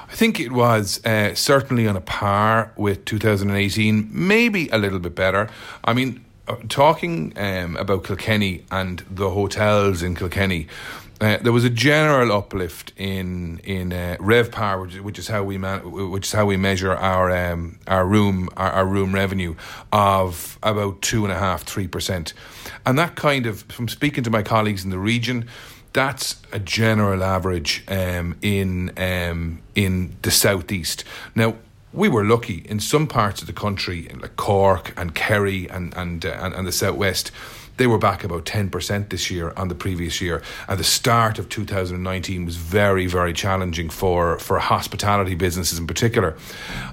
I 0.09 0.13
think 0.17 0.41
it 0.41 0.51
was 0.51 1.01
uh, 1.07 1.37
certainly 1.37 1.87
on 1.87 1.95
a 1.95 2.01
par 2.01 2.73
with 2.77 3.05
2018, 3.05 4.09
maybe 4.11 4.69
a 4.71 4.79
little 4.79 4.99
bit 4.99 5.15
better. 5.15 5.49
I 5.85 5.93
mean, 5.93 6.25
uh, 6.49 6.57
talking 6.69 7.33
um, 7.37 7.77
about 7.77 8.03
Kilkenny 8.03 8.65
and 8.73 9.05
the 9.09 9.31
hotels 9.31 10.03
in 10.03 10.17
Kilkenny, 10.17 10.67
uh, 11.21 11.39
there 11.39 11.53
was 11.53 11.65
a 11.65 11.71
general 11.71 12.33
uplift 12.33 12.93
in 12.97 13.59
in 13.61 13.93
uh, 13.93 14.17
RevPAR, 14.19 14.83
which, 14.83 15.01
which 15.01 15.19
is 15.19 15.29
how 15.29 15.45
we 15.45 15.59
man, 15.59 16.11
which 16.11 16.27
is 16.27 16.33
how 16.33 16.45
we 16.47 16.57
measure 16.57 16.93
our 16.93 17.31
um, 17.31 17.79
our 17.87 18.05
room 18.05 18.49
our, 18.57 18.71
our, 18.71 18.87
room 18.87 19.15
revenue 19.15 19.55
of 19.93 20.59
about 20.63 21.03
two 21.03 21.25
and 21.25 21.33
a 21.33 21.39
half 21.39 21.63
three 21.63 21.87
percent, 21.87 22.35
and 22.85 22.99
that 22.99 23.15
kind 23.15 23.47
of 23.47 23.63
from 23.63 23.89
speaking 23.89 24.25
to 24.25 24.31
my 24.31 24.43
colleagues 24.43 24.85
in 24.85 24.91
the 24.91 24.99
region, 24.99 25.47
that's 25.93 26.43
a 26.53 26.59
general 26.59 27.23
average 27.23 27.85
um, 27.89 28.37
in 28.43 28.93
um, 28.99 29.61
in 29.75 30.17
the 30.23 30.31
southeast. 30.33 31.05
Now 31.35 31.57
we 31.93 32.09
were 32.09 32.25
lucky 32.25 32.65
in 32.69 32.81
some 32.81 33.07
parts 33.07 33.41
of 33.41 33.47
the 33.47 33.53
country, 33.53 34.09
like 34.21 34.35
Cork 34.35 34.93
and 34.97 35.15
Kerry 35.15 35.71
and 35.71 35.97
and 35.97 36.27
uh, 36.27 36.31
and, 36.41 36.55
and 36.55 36.67
the 36.67 36.73
southwest 36.73 37.31
they 37.77 37.87
were 37.87 37.99
back 37.99 38.25
about 38.25 38.45
10% 38.45 39.09
this 39.09 39.31
year 39.31 39.53
on 39.57 39.69
the 39.69 39.75
previous 39.75 40.21
year. 40.21 40.43
And 40.69 40.79
the 40.79 40.85
start 40.85 41.39
of 41.39 41.49
2019 41.49 42.45
was 42.45 42.57
very, 42.57 43.07
very 43.07 43.33
challenging 43.33 43.91
for, 43.91 44.39
for 44.39 44.59
hospitality 44.59 45.35
businesses 45.35 45.79
in 45.79 45.87
particular. 45.87 46.37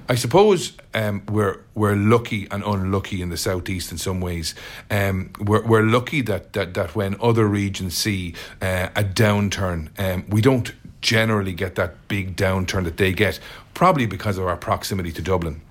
I 0.09 0.15
suppose 0.15 0.73
um, 0.93 1.23
we're, 1.27 1.59
we're 1.75 1.95
lucky 1.95 2.47
and 2.51 2.63
unlucky 2.63 3.21
in 3.21 3.29
the 3.29 3.37
southeast 3.37 3.91
in 3.91 3.97
some 3.97 4.21
ways. 4.21 4.55
Um, 4.89 5.31
we're, 5.39 5.65
we're 5.65 5.83
lucky 5.83 6.21
that, 6.21 6.53
that, 6.53 6.73
that 6.73 6.95
when 6.95 7.15
other 7.21 7.45
regions 7.45 7.95
see 7.95 8.35
uh, 8.61 8.89
a 8.95 9.03
downturn, 9.03 9.89
um, 9.99 10.25
we 10.29 10.41
don't 10.41 10.73
generally 11.01 11.53
get 11.53 11.75
that 11.75 12.07
big 12.07 12.35
downturn 12.35 12.83
that 12.83 12.97
they 12.97 13.11
get, 13.11 13.39
probably 13.73 14.05
because 14.05 14.37
of 14.37 14.45
our 14.45 14.57
proximity 14.57 15.11
to 15.11 15.21
Dublin. 15.21 15.61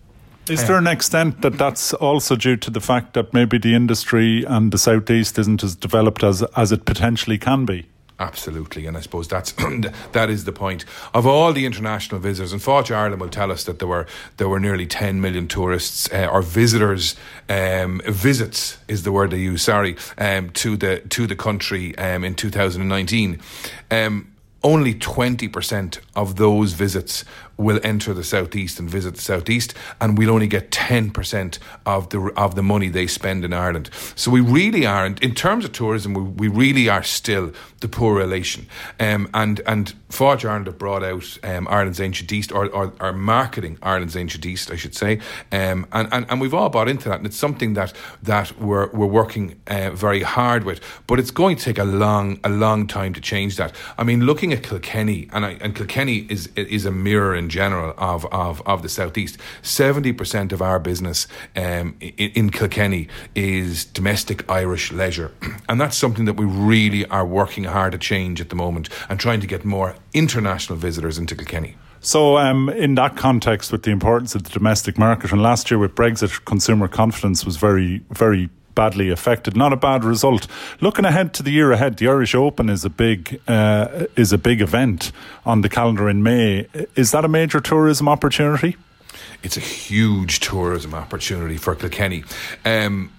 Is 0.51 0.67
there 0.67 0.77
an 0.77 0.87
extent 0.87 1.43
that 1.43 1.59
that's 1.59 1.95
also 1.95 2.37
due 2.37 2.57
to 2.57 2.71
the 2.71 2.81
fact 2.81 3.15
that 3.15 3.33
maybe 3.33 3.59
the 3.59 3.75
industry 3.75 4.45
and 4.45 4.73
the 4.73 4.79
southeast 4.79 5.39
isn't 5.39 5.63
as 5.63 5.77
developed 5.77 6.25
as 6.25 6.43
as 6.57 6.73
it 6.73 6.85
potentially 6.85 7.39
can 7.39 7.65
be? 7.65 7.87
Absolutely, 8.21 8.87
and 8.87 8.99
I 8.99 9.01
suppose 9.01 9.29
that's 9.29 9.53
that 10.13 10.29
is 10.29 10.45
the 10.45 10.53
point 10.53 10.85
of 11.15 11.27
all 11.27 11.55
the 11.55 11.65
international 11.65 12.21
visitors. 12.21 12.53
And 12.53 12.61
Fáilte 12.61 12.95
Ireland 12.95 13.23
will 13.23 13.31
tell 13.31 13.51
us 13.51 13.65
that 13.65 13.79
there 13.79 13.89
were 13.89 14.07
there 14.37 14.49
were 14.49 14.61
nearly 14.61 14.87
ten 14.87 15.23
million 15.23 15.49
tourists 15.49 16.13
uh, 16.13 16.29
or 16.31 16.43
visitors. 16.43 17.17
Um, 17.49 18.03
visits 18.05 18.77
is 18.89 19.05
the 19.05 19.13
word 19.13 19.31
they 19.31 19.39
use. 19.39 19.63
Sorry, 19.63 19.97
um, 20.19 20.51
to 20.51 20.77
the 20.77 21.01
to 21.09 21.27
the 21.27 21.37
country 21.37 21.97
um, 21.97 22.23
in 22.23 22.35
2019. 22.35 23.41
Um, 23.91 24.27
only 24.63 24.95
20% 24.95 26.01
of 26.15 26.37
those 26.37 26.75
visits 26.75 27.25
will 27.61 27.81
enter 27.83 28.15
the 28.15 28.25
southeast 28.25 28.79
and 28.79 28.89
visit 28.89 29.15
the 29.15 29.21
southeast, 29.21 29.75
and 30.01 30.19
we'll 30.19 30.31
only 30.31 30.47
get 30.47 30.71
ten 30.71 31.11
percent 31.11 31.59
of 31.87 32.09
the 32.11 32.33
of 32.37 32.55
the 32.55 32.63
money 32.63 32.89
they 32.89 33.07
spend 33.07 33.45
in 33.45 33.53
Ireland. 33.53 33.91
So 34.15 34.31
we 34.31 34.41
really 34.41 34.87
are, 34.87 35.05
and 35.05 35.23
in 35.23 35.35
terms 35.35 35.65
of 35.65 35.73
tourism, 35.73 36.15
we, 36.15 36.23
we 36.23 36.49
really 36.49 36.89
are 36.89 37.03
still 37.03 37.53
the 37.81 37.89
poor 37.89 38.17
relation. 38.17 38.67
Um, 38.99 39.29
and 39.35 39.61
and 39.67 39.95
Fáilte 40.11 40.45
Ireland 40.45 40.67
have 40.67 40.79
brought 40.79 41.05
out 41.05 41.39
um, 41.45 41.69
Ireland's 41.69 42.01
Ancient 42.01 42.33
East, 42.33 42.53
or, 42.53 42.67
or, 42.69 42.93
or, 43.01 43.13
marketing 43.13 43.79
Ireland's 43.83 44.17
Ancient 44.17 44.45
East, 44.45 44.71
I 44.71 44.77
should 44.77 44.95
say. 44.95 45.21
Um, 45.53 45.87
and, 45.93 46.09
and 46.13 46.27
and 46.29 46.41
we've 46.41 46.55
all 46.55 46.69
bought 46.69 46.89
into 46.89 47.09
that, 47.09 47.19
and 47.19 47.27
it's 47.27 47.37
something 47.37 47.75
that 47.75 47.93
that 48.23 48.59
we're 48.59 48.89
we're 48.91 49.07
working 49.07 49.61
uh, 49.67 49.91
very 49.91 50.23
hard 50.23 50.65
with. 50.65 50.81
But 51.07 51.19
it's 51.19 51.31
going 51.31 51.57
to 51.57 51.65
take 51.65 51.79
a 51.79 51.85
long 51.85 52.41
a 52.45 52.49
long 52.49 52.87
time 52.87 53.15
to 53.15 53.21
change 53.21 53.57
that. 53.57 53.75
I 53.99 54.05
mean, 54.05 54.23
looking 54.23 54.53
at 54.53 54.63
Kilkenny, 54.63 55.29
and 55.33 55.47
I, 55.47 55.51
and 55.61 55.75
Kilkenny 55.75 56.27
is 56.29 56.49
is 56.57 56.85
a 56.85 56.91
mirror 56.91 57.35
in 57.35 57.49
general 57.51 57.95
of, 57.99 58.25
of, 58.33 58.63
of 58.67 58.83
the 58.83 58.89
southeast. 58.89 59.37
70% 59.63 60.53
of 60.53 60.63
our 60.63 60.79
business 60.79 61.27
um, 61.57 61.97
in, 62.01 62.31
in 62.31 62.51
Kilkenny 62.51 63.09
is 63.35 63.85
domestic 63.85 64.51
Irish 64.51 64.93
leisure. 64.93 65.33
And 65.69 65.81
that's 65.81 65.97
something 65.97 66.25
that 66.25 66.35
we 66.35 66.47
really 66.47 67.07
are 67.07 67.25
working 67.25 67.65
hard 67.65 67.93
to 67.93 67.99
change 67.99 68.41
at 68.41 68.49
the 68.49 68.57
moment 68.57 68.89
and 69.09 69.21
trying 69.21 69.41
to 69.41 69.47
get 69.47 69.65
more 69.65 69.95
international 70.15 70.77
visitors 70.79 71.17
into 71.17 71.37
Kilkenny. 71.37 71.77
So, 72.01 72.39
um, 72.39 72.71
in 72.71 72.95
that 72.95 73.17
context, 73.17 73.71
with 73.71 73.83
the 73.83 73.91
importance 73.91 74.35
of 74.35 74.45
the 74.45 74.51
domestic 74.51 74.99
market, 74.99 75.33
and 75.33 75.43
last 75.43 75.71
year 75.71 75.79
with 75.79 75.95
Brexit, 75.95 76.45
consumer 76.47 76.89
confidence 76.89 77.45
was 77.45 77.57
very, 77.57 78.03
very 78.11 78.49
badly 78.75 79.11
affected. 79.11 79.57
Not 79.57 79.73
a 79.73 79.77
bad 79.77 80.05
result. 80.05 80.47
Looking 80.81 81.05
ahead 81.05 81.35
to 81.35 81.43
the 81.43 81.51
year 81.51 81.73
ahead, 81.73 81.97
the 81.97 82.09
Irish 82.09 82.35
Open 82.35 82.69
is 82.69 82.85
a 82.85 82.91
big 82.91 83.41
uh, 83.47 84.07
is 84.17 84.33
a 84.33 84.39
big 84.39 84.61
event 84.61 85.13
on 85.45 85.63
the 85.63 85.69
calendar 85.69 86.09
in 86.09 86.23
May. 86.23 86.67
Is 86.97 87.11
that 87.13 87.25
a 87.25 87.29
major 87.29 87.61
tourism 87.61 88.09
opportunity? 88.09 88.77
It's 89.43 89.57
a 89.57 89.61
huge 89.61 90.41
tourism 90.41 90.95
opportunity 90.95 91.57
for 91.57 91.75
Kilkenny. 91.75 92.25
Um, 92.65 93.11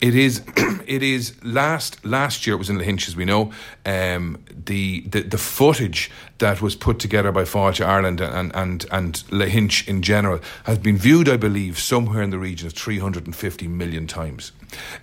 it 0.00 0.14
is. 0.14 0.42
it 0.86 1.02
is. 1.02 1.42
Last 1.44 2.04
last 2.04 2.46
year 2.46 2.54
it 2.54 2.58
was 2.58 2.70
in 2.70 2.78
Lahinch, 2.78 3.08
as 3.08 3.16
we 3.16 3.24
know. 3.24 3.52
Um, 3.84 4.42
the, 4.64 5.00
the 5.02 5.22
the 5.22 5.38
footage 5.38 6.10
that 6.38 6.60
was 6.60 6.74
put 6.74 6.98
together 6.98 7.32
by 7.32 7.42
Fáilte 7.42 7.84
Ireland 7.84 8.20
and 8.20 8.54
and 8.54 8.86
and 8.90 9.14
Lahinch 9.30 9.86
in 9.88 10.02
general 10.02 10.40
has 10.64 10.78
been 10.78 10.96
viewed, 10.96 11.28
I 11.28 11.36
believe, 11.36 11.78
somewhere 11.78 12.22
in 12.22 12.30
the 12.30 12.38
region 12.38 12.66
of 12.66 12.74
three 12.74 12.98
hundred 12.98 13.26
and 13.26 13.34
fifty 13.34 13.68
million 13.68 14.06
times. 14.06 14.52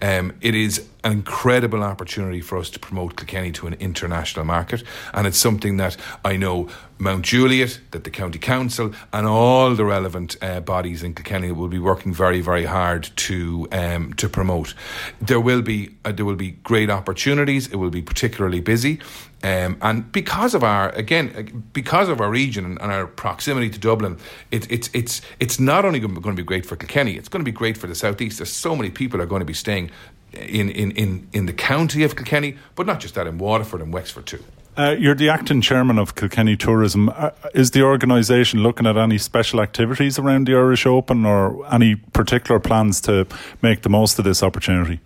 Um, 0.02 0.34
it 0.42 0.56
is 0.56 0.88
an 1.04 1.12
incredible 1.12 1.84
opportunity 1.84 2.42
for 2.42 2.58
us 2.58 2.70
to 2.72 2.80
promote 2.80 3.18
Kilkenny 3.18 3.52
to 3.54 3.68
an 3.68 3.74
international 3.76 4.46
market, 4.46 4.84
and 5.14 5.28
it's 5.28 5.38
something 5.38 5.78
that 5.78 5.98
I 6.24 6.38
know 6.38 6.70
Mount 6.98 7.26
Juliet, 7.26 7.80
that 7.92 8.04
the 8.04 8.10
County 8.10 8.40
Council, 8.40 8.94
and 9.12 9.28
all 9.28 9.76
the 9.76 9.84
relevant 9.84 10.38
uh, 10.42 10.62
bodies 10.62 11.04
in 11.04 11.14
Kilkenny 11.14 11.52
will 11.52 11.68
be 11.68 11.80
working 11.80 12.14
very, 12.14 12.40
very 12.40 12.66
hard 12.66 13.10
to 13.16 13.68
um, 13.72 14.14
to 14.14 14.30
promote. 14.30 14.74
There 15.22 15.40
will 15.40 15.62
be 15.62 15.96
uh, 16.06 16.14
there 16.14 16.26
will 16.26 16.36
be 16.36 16.52
great 16.64 16.90
opportunities. 16.90 17.68
It 17.68 17.76
will 17.76 17.90
be 17.90 18.02
particularly 18.02 18.62
busy. 18.62 19.00
Um, 19.44 19.78
and 19.82 20.10
because 20.14 20.56
of 20.56 20.64
our 20.64 20.90
again, 20.92 21.64
because 21.74 22.08
of 22.08 22.22
our 22.22 22.30
region 22.30 22.66
and, 22.66 22.80
our 22.80 23.08
proximity 23.08 23.70
to 23.70 23.78
Dublin, 23.78 24.18
it, 24.52 24.72
it's 24.72 24.90
it's 24.94 25.22
it's 25.40 25.60
not 25.60 25.84
only 25.84 26.00
going 26.00 26.16
to 26.16 26.32
be 26.32 26.44
great 26.44 26.66
for 26.66 26.78
Kilkenny, 26.78 27.18
it's 27.18 27.28
going 27.28 27.44
to 27.44 27.52
be 27.52 27.56
great 27.56 27.78
for 27.78 27.88
the 27.88 27.96
southeast. 27.96 28.38
There's 28.38 28.54
so 28.54 28.74
many 28.74 28.90
people 28.90 29.22
are 29.22 29.26
going 29.26 29.42
to 29.42 29.46
be 29.46 29.54
staying 29.54 29.92
in 30.32 30.70
in 30.70 30.92
in, 30.92 31.28
in 31.34 31.46
the 31.46 31.54
county 31.54 32.04
of 32.04 32.16
Kilkenny, 32.16 32.58
but 32.76 32.88
not 32.88 33.02
just 33.02 33.16
that 33.16 33.28
in 33.28 33.38
Waterford 33.38 33.82
and 33.82 33.94
Wexford 33.94 34.26
too. 34.26 34.44
Uh, 34.76 34.96
you're 34.98 35.14
the 35.14 35.30
acting 35.30 35.62
chairman 35.62 36.00
of 36.00 36.16
Kilkenny 36.16 36.56
Tourism. 36.56 37.10
Uh, 37.10 37.30
is 37.54 37.72
the 37.72 37.84
organisation 37.84 38.64
looking 38.64 38.88
at 38.88 38.98
any 38.98 39.20
special 39.20 39.62
activities 39.62 40.18
around 40.18 40.48
the 40.48 40.54
Irish 40.54 40.86
Open 40.88 41.26
or 41.26 41.64
any 41.72 41.96
particular 41.96 42.60
plans 42.60 43.00
to 43.02 43.28
make 43.62 43.84
the 43.84 43.90
most 43.90 44.18
of 44.18 44.26
this 44.26 44.42
opportunity? 44.42 45.00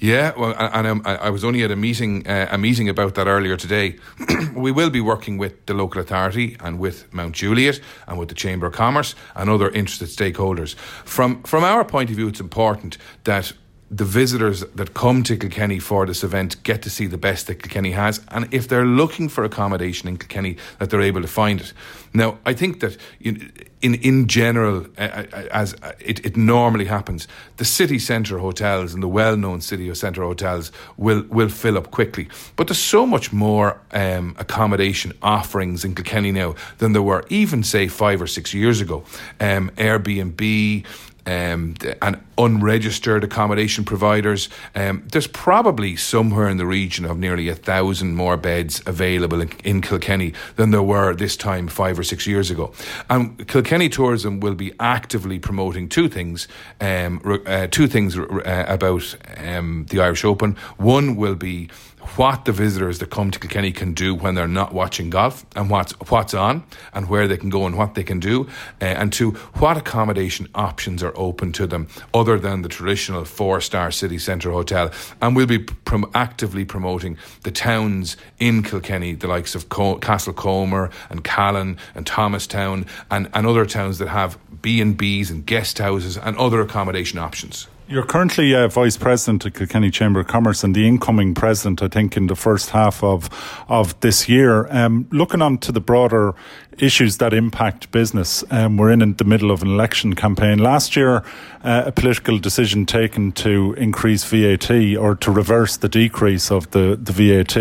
Yeah, 0.00 0.32
well, 0.36 0.54
and 0.58 0.86
um, 0.86 1.02
I 1.04 1.30
was 1.30 1.44
only 1.44 1.62
at 1.62 1.70
a 1.70 1.76
meeting 1.76 2.26
uh, 2.26 2.48
a 2.50 2.58
meeting 2.58 2.88
about 2.88 3.14
that 3.14 3.26
earlier 3.26 3.56
today. 3.56 3.96
we 4.54 4.72
will 4.72 4.90
be 4.90 5.00
working 5.00 5.38
with 5.38 5.66
the 5.66 5.74
local 5.74 6.00
authority 6.00 6.56
and 6.60 6.78
with 6.78 7.12
Mount 7.12 7.34
Juliet 7.34 7.80
and 8.06 8.18
with 8.18 8.28
the 8.28 8.34
Chamber 8.34 8.66
of 8.66 8.72
Commerce 8.72 9.14
and 9.34 9.48
other 9.48 9.70
interested 9.70 10.08
stakeholders. 10.08 10.74
From 11.04 11.42
from 11.42 11.64
our 11.64 11.84
point 11.84 12.10
of 12.10 12.16
view, 12.16 12.28
it's 12.28 12.40
important 12.40 12.98
that 13.24 13.52
the 13.96 14.04
visitors 14.04 14.60
that 14.74 14.94
come 14.94 15.22
to 15.22 15.36
Kilkenny 15.36 15.78
for 15.78 16.06
this 16.06 16.24
event 16.24 16.62
get 16.64 16.82
to 16.82 16.90
see 16.90 17.06
the 17.06 17.18
best 17.18 17.46
that 17.46 17.62
Kilkenny 17.62 17.92
has, 17.92 18.20
and 18.28 18.48
if 18.52 18.66
they're 18.66 18.86
looking 18.86 19.28
for 19.28 19.44
accommodation 19.44 20.08
in 20.08 20.16
Kilkenny, 20.16 20.56
that 20.78 20.90
they're 20.90 21.00
able 21.00 21.22
to 21.22 21.28
find 21.28 21.60
it. 21.60 21.72
Now, 22.12 22.38
I 22.46 22.54
think 22.54 22.80
that 22.80 22.96
in 23.20 23.52
in 23.82 24.26
general, 24.28 24.86
as 24.96 25.76
it, 26.00 26.24
it 26.24 26.36
normally 26.36 26.86
happens, 26.86 27.28
the 27.56 27.64
city 27.64 27.98
centre 27.98 28.38
hotels 28.38 28.94
and 28.94 29.02
the 29.02 29.08
well-known 29.08 29.60
city 29.60 29.94
centre 29.94 30.22
hotels 30.22 30.72
will 30.96 31.22
will 31.28 31.48
fill 31.50 31.76
up 31.76 31.90
quickly. 31.90 32.28
But 32.56 32.66
there's 32.66 32.78
so 32.78 33.06
much 33.06 33.32
more 33.32 33.80
um, 33.92 34.34
accommodation 34.38 35.12
offerings 35.22 35.84
in 35.84 35.94
Kilkenny 35.94 36.32
now 36.32 36.54
than 36.78 36.92
there 36.92 37.02
were 37.02 37.24
even 37.28 37.62
say 37.62 37.88
five 37.88 38.22
or 38.22 38.26
six 38.26 38.54
years 38.54 38.80
ago. 38.80 39.04
Um, 39.40 39.70
Airbnb, 39.76 40.84
um, 41.26 41.74
and 42.02 42.20
unregistered 42.36 43.24
accommodation 43.24 43.84
providers. 43.84 44.48
Um, 44.74 45.06
there's 45.12 45.26
probably 45.26 45.96
somewhere 45.96 46.48
in 46.48 46.56
the 46.56 46.66
region 46.66 47.04
of 47.04 47.18
nearly 47.18 47.48
a 47.48 47.54
thousand 47.54 48.14
more 48.14 48.36
beds 48.36 48.82
available 48.86 49.40
in, 49.40 49.50
in, 49.64 49.80
Kilkenny 49.80 50.34
than 50.56 50.70
there 50.70 50.82
were 50.82 51.14
this 51.14 51.36
time 51.36 51.68
five 51.68 51.98
or 51.98 52.02
six 52.02 52.26
years 52.26 52.50
ago. 52.50 52.72
And 53.08 53.46
Kilkenny 53.48 53.88
Tourism 53.88 54.40
will 54.40 54.54
be 54.54 54.72
actively 54.80 55.38
promoting 55.38 55.88
two 55.88 56.08
things, 56.08 56.48
um, 56.80 57.20
uh, 57.46 57.68
two 57.70 57.86
things 57.86 58.18
uh, 58.18 58.64
about 58.68 59.16
um, 59.36 59.86
the 59.90 60.00
Irish 60.00 60.24
Open. 60.24 60.56
One 60.76 61.16
will 61.16 61.36
be 61.36 61.70
what 62.16 62.44
the 62.44 62.52
visitors 62.52 62.98
that 62.98 63.10
come 63.10 63.30
to 63.30 63.38
Kilkenny 63.38 63.72
can 63.72 63.92
do 63.92 64.14
when 64.14 64.34
they're 64.34 64.46
not 64.46 64.72
watching 64.72 65.10
golf 65.10 65.44
and 65.56 65.68
what's 65.68 65.92
what's 66.10 66.34
on 66.34 66.64
and 66.92 67.08
where 67.08 67.26
they 67.26 67.36
can 67.36 67.50
go 67.50 67.66
and 67.66 67.76
what 67.76 67.94
they 67.94 68.04
can 68.04 68.20
do 68.20 68.44
uh, 68.80 68.84
and 68.84 69.12
to 69.14 69.32
what 69.54 69.76
accommodation 69.76 70.48
options 70.54 71.02
are 71.02 71.12
open 71.16 71.52
to 71.52 71.66
them 71.66 71.88
other 72.12 72.38
than 72.38 72.62
the 72.62 72.68
traditional 72.68 73.24
four 73.24 73.60
star 73.60 73.90
city 73.90 74.18
centre 74.18 74.52
hotel. 74.52 74.90
And 75.20 75.34
we'll 75.34 75.46
be 75.46 75.58
prom- 75.58 76.10
actively 76.14 76.64
promoting 76.64 77.16
the 77.42 77.50
towns 77.50 78.16
in 78.38 78.62
Kilkenny 78.62 79.14
the 79.14 79.26
likes 79.26 79.54
of 79.54 79.68
Co- 79.68 79.98
Castlecomer 79.98 80.92
and 81.10 81.24
Callan 81.24 81.78
and 81.94 82.06
Thomastown 82.06 82.86
and, 83.10 83.28
and 83.34 83.46
other 83.46 83.66
towns 83.66 83.98
that 83.98 84.08
have 84.08 84.38
B&Bs 84.62 85.30
and 85.30 85.44
guest 85.44 85.78
houses 85.78 86.16
and 86.16 86.36
other 86.36 86.60
accommodation 86.60 87.18
options 87.18 87.66
you're 87.86 88.04
currently 88.04 88.54
uh, 88.54 88.66
vice 88.68 88.96
president 88.96 89.44
of 89.44 89.54
Kilkenny 89.54 89.90
Chamber 89.90 90.20
of 90.20 90.26
Commerce 90.26 90.64
and 90.64 90.74
the 90.74 90.88
incoming 90.88 91.34
president, 91.34 91.82
I 91.82 91.88
think, 91.88 92.16
in 92.16 92.28
the 92.28 92.36
first 92.36 92.70
half 92.70 93.02
of 93.04 93.28
of 93.68 93.98
this 94.00 94.28
year. 94.28 94.66
Um, 94.70 95.06
looking 95.10 95.42
on 95.42 95.58
to 95.58 95.72
the 95.72 95.80
broader 95.80 96.34
issues 96.78 97.18
that 97.18 97.34
impact 97.34 97.90
business, 97.92 98.42
um, 98.50 98.76
we're 98.78 98.90
in, 98.90 99.02
in 99.02 99.14
the 99.14 99.24
middle 99.24 99.50
of 99.50 99.62
an 99.62 99.68
election 99.68 100.14
campaign. 100.14 100.58
Last 100.58 100.96
year, 100.96 101.22
uh, 101.62 101.84
a 101.86 101.92
political 101.92 102.38
decision 102.38 102.86
taken 102.86 103.32
to 103.32 103.74
increase 103.74 104.24
VAT 104.24 104.70
or 104.96 105.14
to 105.16 105.30
reverse 105.30 105.76
the 105.76 105.88
decrease 105.88 106.50
of 106.50 106.70
the, 106.70 106.98
the 107.00 107.12
VAT 107.12 107.56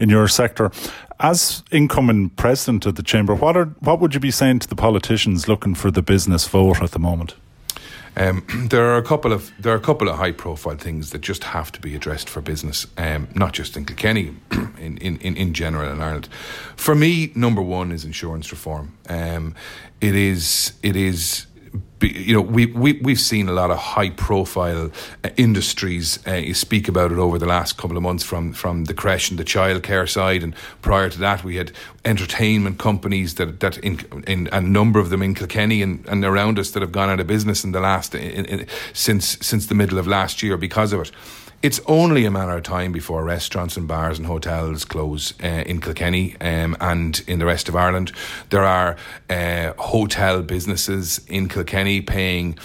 in 0.00 0.08
your 0.08 0.26
sector. 0.28 0.72
As 1.20 1.62
incoming 1.70 2.30
president 2.30 2.86
of 2.86 2.96
the 2.96 3.02
chamber, 3.02 3.34
what 3.34 3.56
are 3.56 3.66
what 3.80 4.00
would 4.00 4.14
you 4.14 4.20
be 4.20 4.30
saying 4.30 4.60
to 4.60 4.68
the 4.68 4.76
politicians 4.76 5.46
looking 5.46 5.74
for 5.74 5.90
the 5.90 6.02
business 6.02 6.48
vote 6.48 6.82
at 6.82 6.90
the 6.90 6.98
moment? 6.98 7.36
Um, 8.16 8.44
there 8.70 8.84
are 8.90 8.96
a 8.96 9.02
couple 9.02 9.32
of 9.32 9.52
there 9.58 9.72
are 9.72 9.76
a 9.76 9.80
couple 9.80 10.08
of 10.08 10.16
high 10.16 10.32
profile 10.32 10.76
things 10.76 11.10
that 11.10 11.20
just 11.20 11.44
have 11.44 11.72
to 11.72 11.80
be 11.80 11.94
addressed 11.94 12.28
for 12.28 12.40
business, 12.40 12.86
um, 12.96 13.28
not 13.34 13.52
just 13.52 13.76
in 13.76 13.84
Kilkenny, 13.84 14.34
in, 14.78 14.98
in, 14.98 15.16
in 15.18 15.54
general 15.54 15.90
in 15.92 16.00
Ireland. 16.00 16.28
For 16.76 16.94
me, 16.94 17.32
number 17.34 17.62
one 17.62 17.92
is 17.92 18.04
insurance 18.04 18.50
reform. 18.50 18.96
Um, 19.08 19.54
it 20.00 20.14
is 20.14 20.72
it 20.82 20.96
is 20.96 21.46
you 22.02 22.34
know, 22.34 22.40
we, 22.40 22.66
we, 22.66 22.94
we've 22.94 23.20
seen 23.20 23.48
a 23.48 23.52
lot 23.52 23.70
of 23.70 23.78
high 23.78 24.10
profile 24.10 24.90
uh, 25.22 25.28
industries 25.36 26.24
uh, 26.26 26.52
speak 26.54 26.88
about 26.88 27.12
it 27.12 27.18
over 27.18 27.38
the 27.38 27.46
last 27.46 27.76
couple 27.76 27.96
of 27.96 28.02
months 28.02 28.24
from, 28.24 28.52
from 28.52 28.84
the 28.84 28.94
creche 28.94 29.30
and 29.30 29.38
the 29.38 29.44
childcare 29.44 30.08
side. 30.08 30.42
And 30.42 30.54
prior 30.82 31.10
to 31.10 31.18
that, 31.18 31.44
we 31.44 31.56
had 31.56 31.72
entertainment 32.04 32.78
companies 32.78 33.34
that, 33.34 33.60
that 33.60 33.78
in, 33.78 34.00
in 34.26 34.48
a 34.52 34.60
number 34.60 34.98
of 34.98 35.10
them 35.10 35.22
in 35.22 35.34
Kilkenny 35.34 35.82
and, 35.82 36.06
and 36.08 36.24
around 36.24 36.58
us 36.58 36.70
that 36.70 36.80
have 36.80 36.92
gone 36.92 37.10
out 37.10 37.20
of 37.20 37.26
business 37.26 37.64
in 37.64 37.72
the 37.72 37.80
last, 37.80 38.14
in, 38.14 38.46
in, 38.46 38.66
since, 38.92 39.38
since 39.40 39.66
the 39.66 39.74
middle 39.74 39.98
of 39.98 40.06
last 40.06 40.42
year 40.42 40.56
because 40.56 40.92
of 40.92 41.02
it. 41.02 41.10
It's 41.62 41.78
only 41.84 42.24
a 42.24 42.30
matter 42.30 42.52
of 42.52 42.62
time 42.62 42.90
before 42.90 43.22
restaurants 43.22 43.76
and 43.76 43.86
bars 43.86 44.16
and 44.16 44.26
hotels 44.26 44.86
close 44.86 45.34
uh, 45.42 45.62
in 45.66 45.82
Kilkenny 45.82 46.34
um, 46.40 46.74
and 46.80 47.22
in 47.26 47.38
the 47.38 47.44
rest 47.44 47.68
of 47.68 47.76
Ireland. 47.76 48.12
There 48.48 48.64
are 48.64 48.96
uh, 49.28 49.74
hotel 49.76 50.40
businesses 50.40 51.20
in 51.28 51.50
Kilkenny 51.50 52.00
paying 52.00 52.58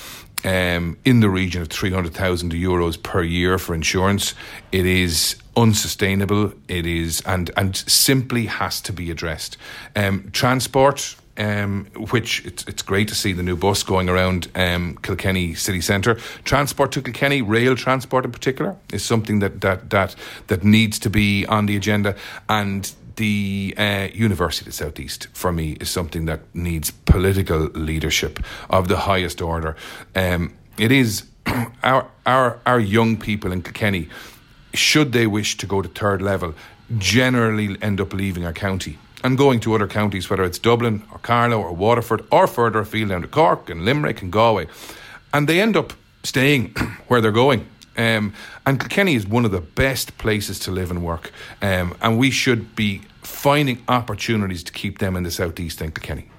um, 0.45 0.97
in 1.03 1.19
the 1.19 1.29
region 1.29 1.61
of 1.61 1.67
300,000 1.67 2.53
euros 2.53 3.01
per 3.01 3.21
year 3.21 3.57
for 3.57 3.75
insurance. 3.75 4.33
It 4.71 4.85
is 4.85 5.35
unsustainable. 5.57 6.53
It 6.69 6.85
is 6.85 7.21
and 7.25 7.51
and 7.57 7.75
simply 7.75 8.45
has 8.45 8.79
to 8.81 8.93
be 8.93 9.11
addressed. 9.11 9.57
Um, 9.97 10.29
transport 10.31 11.17
um, 11.37 11.87
which 12.11 12.45
it's, 12.45 12.63
it's 12.65 12.81
great 12.81 13.07
to 13.09 13.15
see 13.15 13.33
the 13.33 13.43
new 13.43 13.55
bus 13.55 13.83
going 13.83 14.09
around 14.09 14.47
um, 14.55 14.97
Kilkenny 15.01 15.53
city 15.53 15.81
centre. 15.81 16.15
Transport 16.43 16.91
to 16.93 17.01
Kilkenny, 17.01 17.41
rail 17.41 17.75
transport 17.75 18.25
in 18.25 18.31
particular, 18.31 18.75
is 18.93 19.03
something 19.03 19.39
that 19.39 19.61
that 19.61 19.89
that 19.89 20.15
that 20.47 20.63
needs 20.63 20.99
to 20.99 21.09
be 21.09 21.45
on 21.45 21.65
the 21.65 21.75
agenda. 21.75 22.15
And 22.47 22.91
the 23.15 23.73
uh, 23.77 24.07
University 24.13 24.69
of 24.69 24.77
the 24.77 24.83
Southeast, 24.83 25.27
for 25.33 25.51
me, 25.51 25.73
is 25.79 25.89
something 25.89 26.25
that 26.25 26.41
needs 26.53 26.91
political 26.91 27.69
leadership 27.73 28.39
of 28.69 28.87
the 28.87 28.97
highest 28.97 29.41
order. 29.41 29.75
Um, 30.15 30.53
it 30.77 30.91
is 30.91 31.25
our 31.83 32.09
our 32.25 32.59
our 32.65 32.79
young 32.79 33.17
people 33.17 33.51
in 33.51 33.61
Kilkenny, 33.61 34.09
should 34.73 35.11
they 35.11 35.27
wish 35.27 35.57
to 35.57 35.67
go 35.67 35.81
to 35.81 35.89
third 35.89 36.21
level, 36.21 36.53
generally 36.97 37.77
end 37.81 37.99
up 37.99 38.13
leaving 38.13 38.45
our 38.45 38.53
county 38.53 38.97
and 39.25 39.39
going 39.39 39.59
to 39.59 39.73
other 39.73 39.87
counties, 39.87 40.29
whether 40.29 40.43
it's 40.43 40.59
Dublin 40.59 41.01
or 41.11 41.17
Carlow 41.17 41.59
or 41.59 41.73
Waterford 41.73 42.23
or 42.31 42.45
further 42.45 42.79
afield 42.79 43.09
down 43.09 43.23
to 43.23 43.27
Cork 43.27 43.71
and 43.71 43.83
Limerick 43.83 44.21
and 44.21 44.31
Galway. 44.31 44.67
And 45.33 45.49
they 45.49 45.59
end 45.59 45.75
up 45.75 45.93
staying 46.21 46.75
where 47.07 47.21
they're 47.21 47.31
going. 47.31 47.65
Um, 47.97 48.35
and 48.67 48.79
Kilkenny 48.79 49.15
is 49.15 49.25
one 49.25 49.43
of 49.43 49.49
the 49.51 49.61
best 49.61 50.19
places 50.19 50.59
to 50.59 50.71
live 50.71 50.91
and 50.91 51.03
work. 51.03 51.31
Um, 51.59 51.95
and 52.03 52.19
we 52.19 52.29
should 52.29 52.75
be 52.75 53.01
finding 53.23 53.81
opportunities 53.87 54.63
to 54.63 54.71
keep 54.71 54.99
them 54.99 55.15
in 55.15 55.23
the 55.23 55.31
southeast 55.31 55.81
in 55.81 55.91
Kilkenny. 55.91 56.29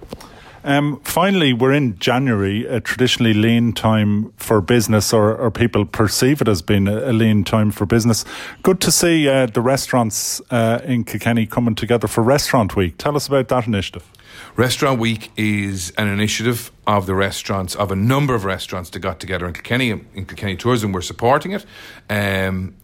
Um, 0.67 0.99
finally, 1.05 1.53
we're 1.53 1.73
in 1.73 1.97
January, 2.01 2.67
a 2.67 2.81
traditionally 2.81 3.33
lean 3.33 3.73
time 3.73 4.33
for 4.37 4.61
business, 4.61 5.13
or, 5.13 5.37
or 5.37 5.53
people 5.53 5.85
perceive 5.85 6.41
it 6.41 6.49
as 6.49 6.61
being 6.61 6.89
a, 6.89 7.13
lean 7.13 7.45
time 7.45 7.71
for 7.71 7.87
business. 7.87 8.25
Good 8.65 8.81
to 8.81 8.91
see 8.91 9.29
uh, 9.29 9.47
the 9.47 9.61
restaurants 9.61 10.43
uh, 10.51 10.81
in 10.85 11.05
Kilkenny 11.05 11.47
coming 11.47 11.77
together 11.77 12.09
for 12.09 12.25
Restaurant 12.25 12.75
Week. 12.75 12.99
Tell 12.99 13.15
us 13.15 13.29
about 13.29 13.47
that 13.47 13.69
initiative. 13.69 14.11
Restaurant 14.57 14.99
Week 14.99 15.31
is 15.37 15.93
an 15.97 16.09
initiative 16.09 16.73
of 16.85 17.07
the 17.07 17.15
restaurants, 17.15 17.77
of 17.77 17.93
a 17.93 17.97
number 17.97 18.35
of 18.35 18.45
restaurants 18.45 18.91
that 18.91 18.99
got 18.99 19.21
together 19.21 19.47
in 19.47 19.53
Kilkenny. 19.53 19.91
In 19.91 20.27
Kilkenny 20.27 20.57
Tourism, 20.57 20.91
we're 20.91 21.01
supporting 21.01 21.53
it. 21.53 21.65
Um, 22.11 22.75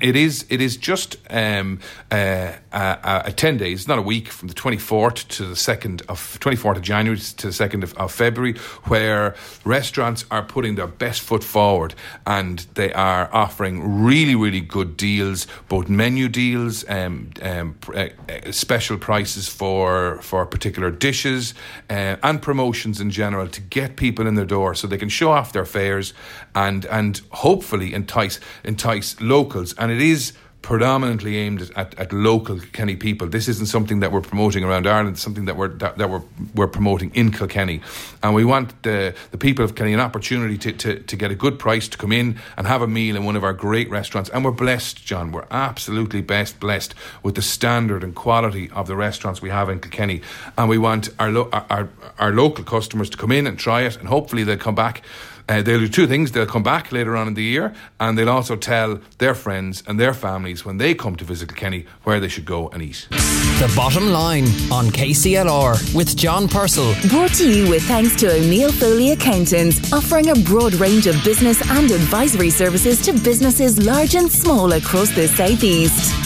it 0.00 0.16
is 0.16 0.46
it 0.48 0.60
is 0.60 0.76
just 0.76 1.16
um, 1.30 1.80
uh, 2.10 2.52
uh, 2.72 2.76
uh, 3.02 3.22
ten 3.30 3.56
days, 3.56 3.88
not 3.88 3.98
a 3.98 4.02
week, 4.02 4.28
from 4.28 4.48
the 4.48 4.54
twenty 4.54 4.76
fourth 4.76 5.28
to 5.28 5.46
the 5.46 5.56
second 5.56 6.02
of 6.08 6.38
twenty 6.40 6.56
fourth 6.56 6.76
of 6.76 6.82
January 6.82 7.18
to 7.18 7.46
the 7.48 7.52
second 7.52 7.82
of, 7.82 7.94
of, 7.94 8.12
February, 8.12 8.54
where 8.84 9.34
restaurants 9.64 10.24
are 10.30 10.42
putting 10.42 10.76
their 10.76 10.86
best 10.86 11.20
foot 11.20 11.44
forward 11.44 11.94
and 12.26 12.60
they 12.74 12.92
are 12.92 13.28
offering 13.32 14.04
really 14.04 14.34
really 14.34 14.60
good 14.60 14.96
deals, 14.96 15.46
both 15.68 15.88
menu 15.88 16.28
deals, 16.28 16.88
um, 16.88 17.30
um, 17.42 17.76
uh, 17.94 18.08
uh, 18.28 18.52
special 18.52 18.96
prices 18.98 19.48
for 19.48 20.20
for 20.22 20.46
particular 20.46 20.90
dishes, 20.90 21.54
uh, 21.90 22.16
and 22.22 22.42
promotions 22.42 23.00
in 23.00 23.10
general 23.10 23.48
to 23.48 23.60
get 23.60 23.96
people 23.96 24.26
in 24.26 24.34
their 24.34 24.44
door 24.44 24.74
so 24.74 24.86
they 24.86 24.98
can 24.98 25.08
show 25.08 25.30
off 25.32 25.52
their 25.52 25.66
fares 25.66 26.12
and 26.54 26.86
and 26.86 27.20
hopefully 27.30 27.92
entice 27.94 28.40
entice 28.64 29.20
locals 29.20 29.65
and 29.74 29.90
it 29.90 30.00
is 30.00 30.32
predominantly 30.66 31.36
aimed 31.36 31.70
at, 31.76 31.96
at 31.96 32.12
local 32.12 32.58
Kilkenny 32.58 32.96
people. 32.96 33.28
This 33.28 33.46
isn't 33.46 33.66
something 33.66 34.00
that 34.00 34.10
we're 34.10 34.20
promoting 34.20 34.64
around 34.64 34.84
Ireland. 34.88 35.10
It's 35.14 35.22
something 35.22 35.44
that 35.44 35.56
we're 35.56 35.68
that, 35.68 35.96
that 35.98 36.10
we're 36.10 36.22
we're 36.56 36.66
promoting 36.66 37.12
in 37.14 37.30
Kilkenny, 37.30 37.82
and 38.20 38.34
we 38.34 38.44
want 38.44 38.82
the 38.82 39.14
the 39.30 39.38
people 39.38 39.64
of 39.64 39.76
Kilkenny 39.76 39.94
an 39.94 40.00
opportunity 40.00 40.58
to, 40.58 40.72
to 40.72 40.98
to 40.98 41.16
get 41.16 41.30
a 41.30 41.36
good 41.36 41.60
price 41.60 41.86
to 41.86 41.96
come 41.96 42.10
in 42.10 42.40
and 42.56 42.66
have 42.66 42.82
a 42.82 42.88
meal 42.88 43.14
in 43.14 43.24
one 43.24 43.36
of 43.36 43.44
our 43.44 43.52
great 43.52 43.88
restaurants. 43.90 44.28
And 44.30 44.44
we're 44.44 44.50
blessed, 44.50 45.06
John. 45.06 45.30
We're 45.30 45.46
absolutely 45.52 46.20
best 46.20 46.58
blessed 46.58 46.96
with 47.22 47.36
the 47.36 47.42
standard 47.42 48.02
and 48.02 48.12
quality 48.14 48.68
of 48.70 48.88
the 48.88 48.96
restaurants 48.96 49.40
we 49.40 49.50
have 49.50 49.70
in 49.70 49.78
Kilkenny, 49.78 50.22
and 50.58 50.68
we 50.68 50.78
want 50.78 51.10
our 51.20 51.30
lo- 51.30 51.48
our, 51.52 51.66
our, 51.70 51.88
our 52.18 52.32
local 52.32 52.64
customers 52.64 53.08
to 53.10 53.16
come 53.16 53.30
in 53.30 53.46
and 53.46 53.56
try 53.56 53.82
it, 53.82 53.96
and 53.98 54.08
hopefully 54.08 54.42
they'll 54.42 54.56
come 54.56 54.74
back 54.74 55.02
Uh, 55.48 55.62
they'll 55.62 55.78
do 55.78 55.88
two 55.88 56.06
things. 56.06 56.32
They'll 56.32 56.46
come 56.46 56.62
back 56.62 56.90
later 56.90 57.16
on 57.16 57.28
in 57.28 57.34
the 57.34 57.42
year, 57.42 57.72
and 58.00 58.18
they'll 58.18 58.30
also 58.30 58.56
tell 58.56 59.00
their 59.18 59.34
friends 59.34 59.82
and 59.86 59.98
their 59.98 60.12
families 60.12 60.64
when 60.64 60.78
they 60.78 60.94
come 60.94 61.16
to 61.16 61.24
visit 61.24 61.48
Kilkenny 61.48 61.86
where 62.02 62.18
they 62.18 62.28
should 62.28 62.44
go 62.44 62.68
and 62.70 62.82
eat. 62.82 63.06
The 63.10 63.72
bottom 63.74 64.08
line 64.10 64.44
on 64.70 64.86
KCLR 64.86 65.94
with 65.94 66.16
John 66.16 66.48
Purcell. 66.48 66.94
Brought 67.08 67.32
to 67.34 67.48
you 67.48 67.70
with 67.70 67.82
thanks 67.84 68.16
to 68.16 68.32
O'Neill 68.32 68.72
Foley 68.72 69.12
Accountants, 69.12 69.92
offering 69.92 70.30
a 70.30 70.34
broad 70.34 70.74
range 70.74 71.06
of 71.06 71.22
business 71.24 71.60
and 71.70 71.90
advisory 71.90 72.50
services 72.50 73.00
to 73.02 73.12
businesses 73.12 73.78
large 73.84 74.14
and 74.14 74.30
small 74.30 74.72
across 74.72 75.10
the 75.14 75.28
southeast. 75.28 76.25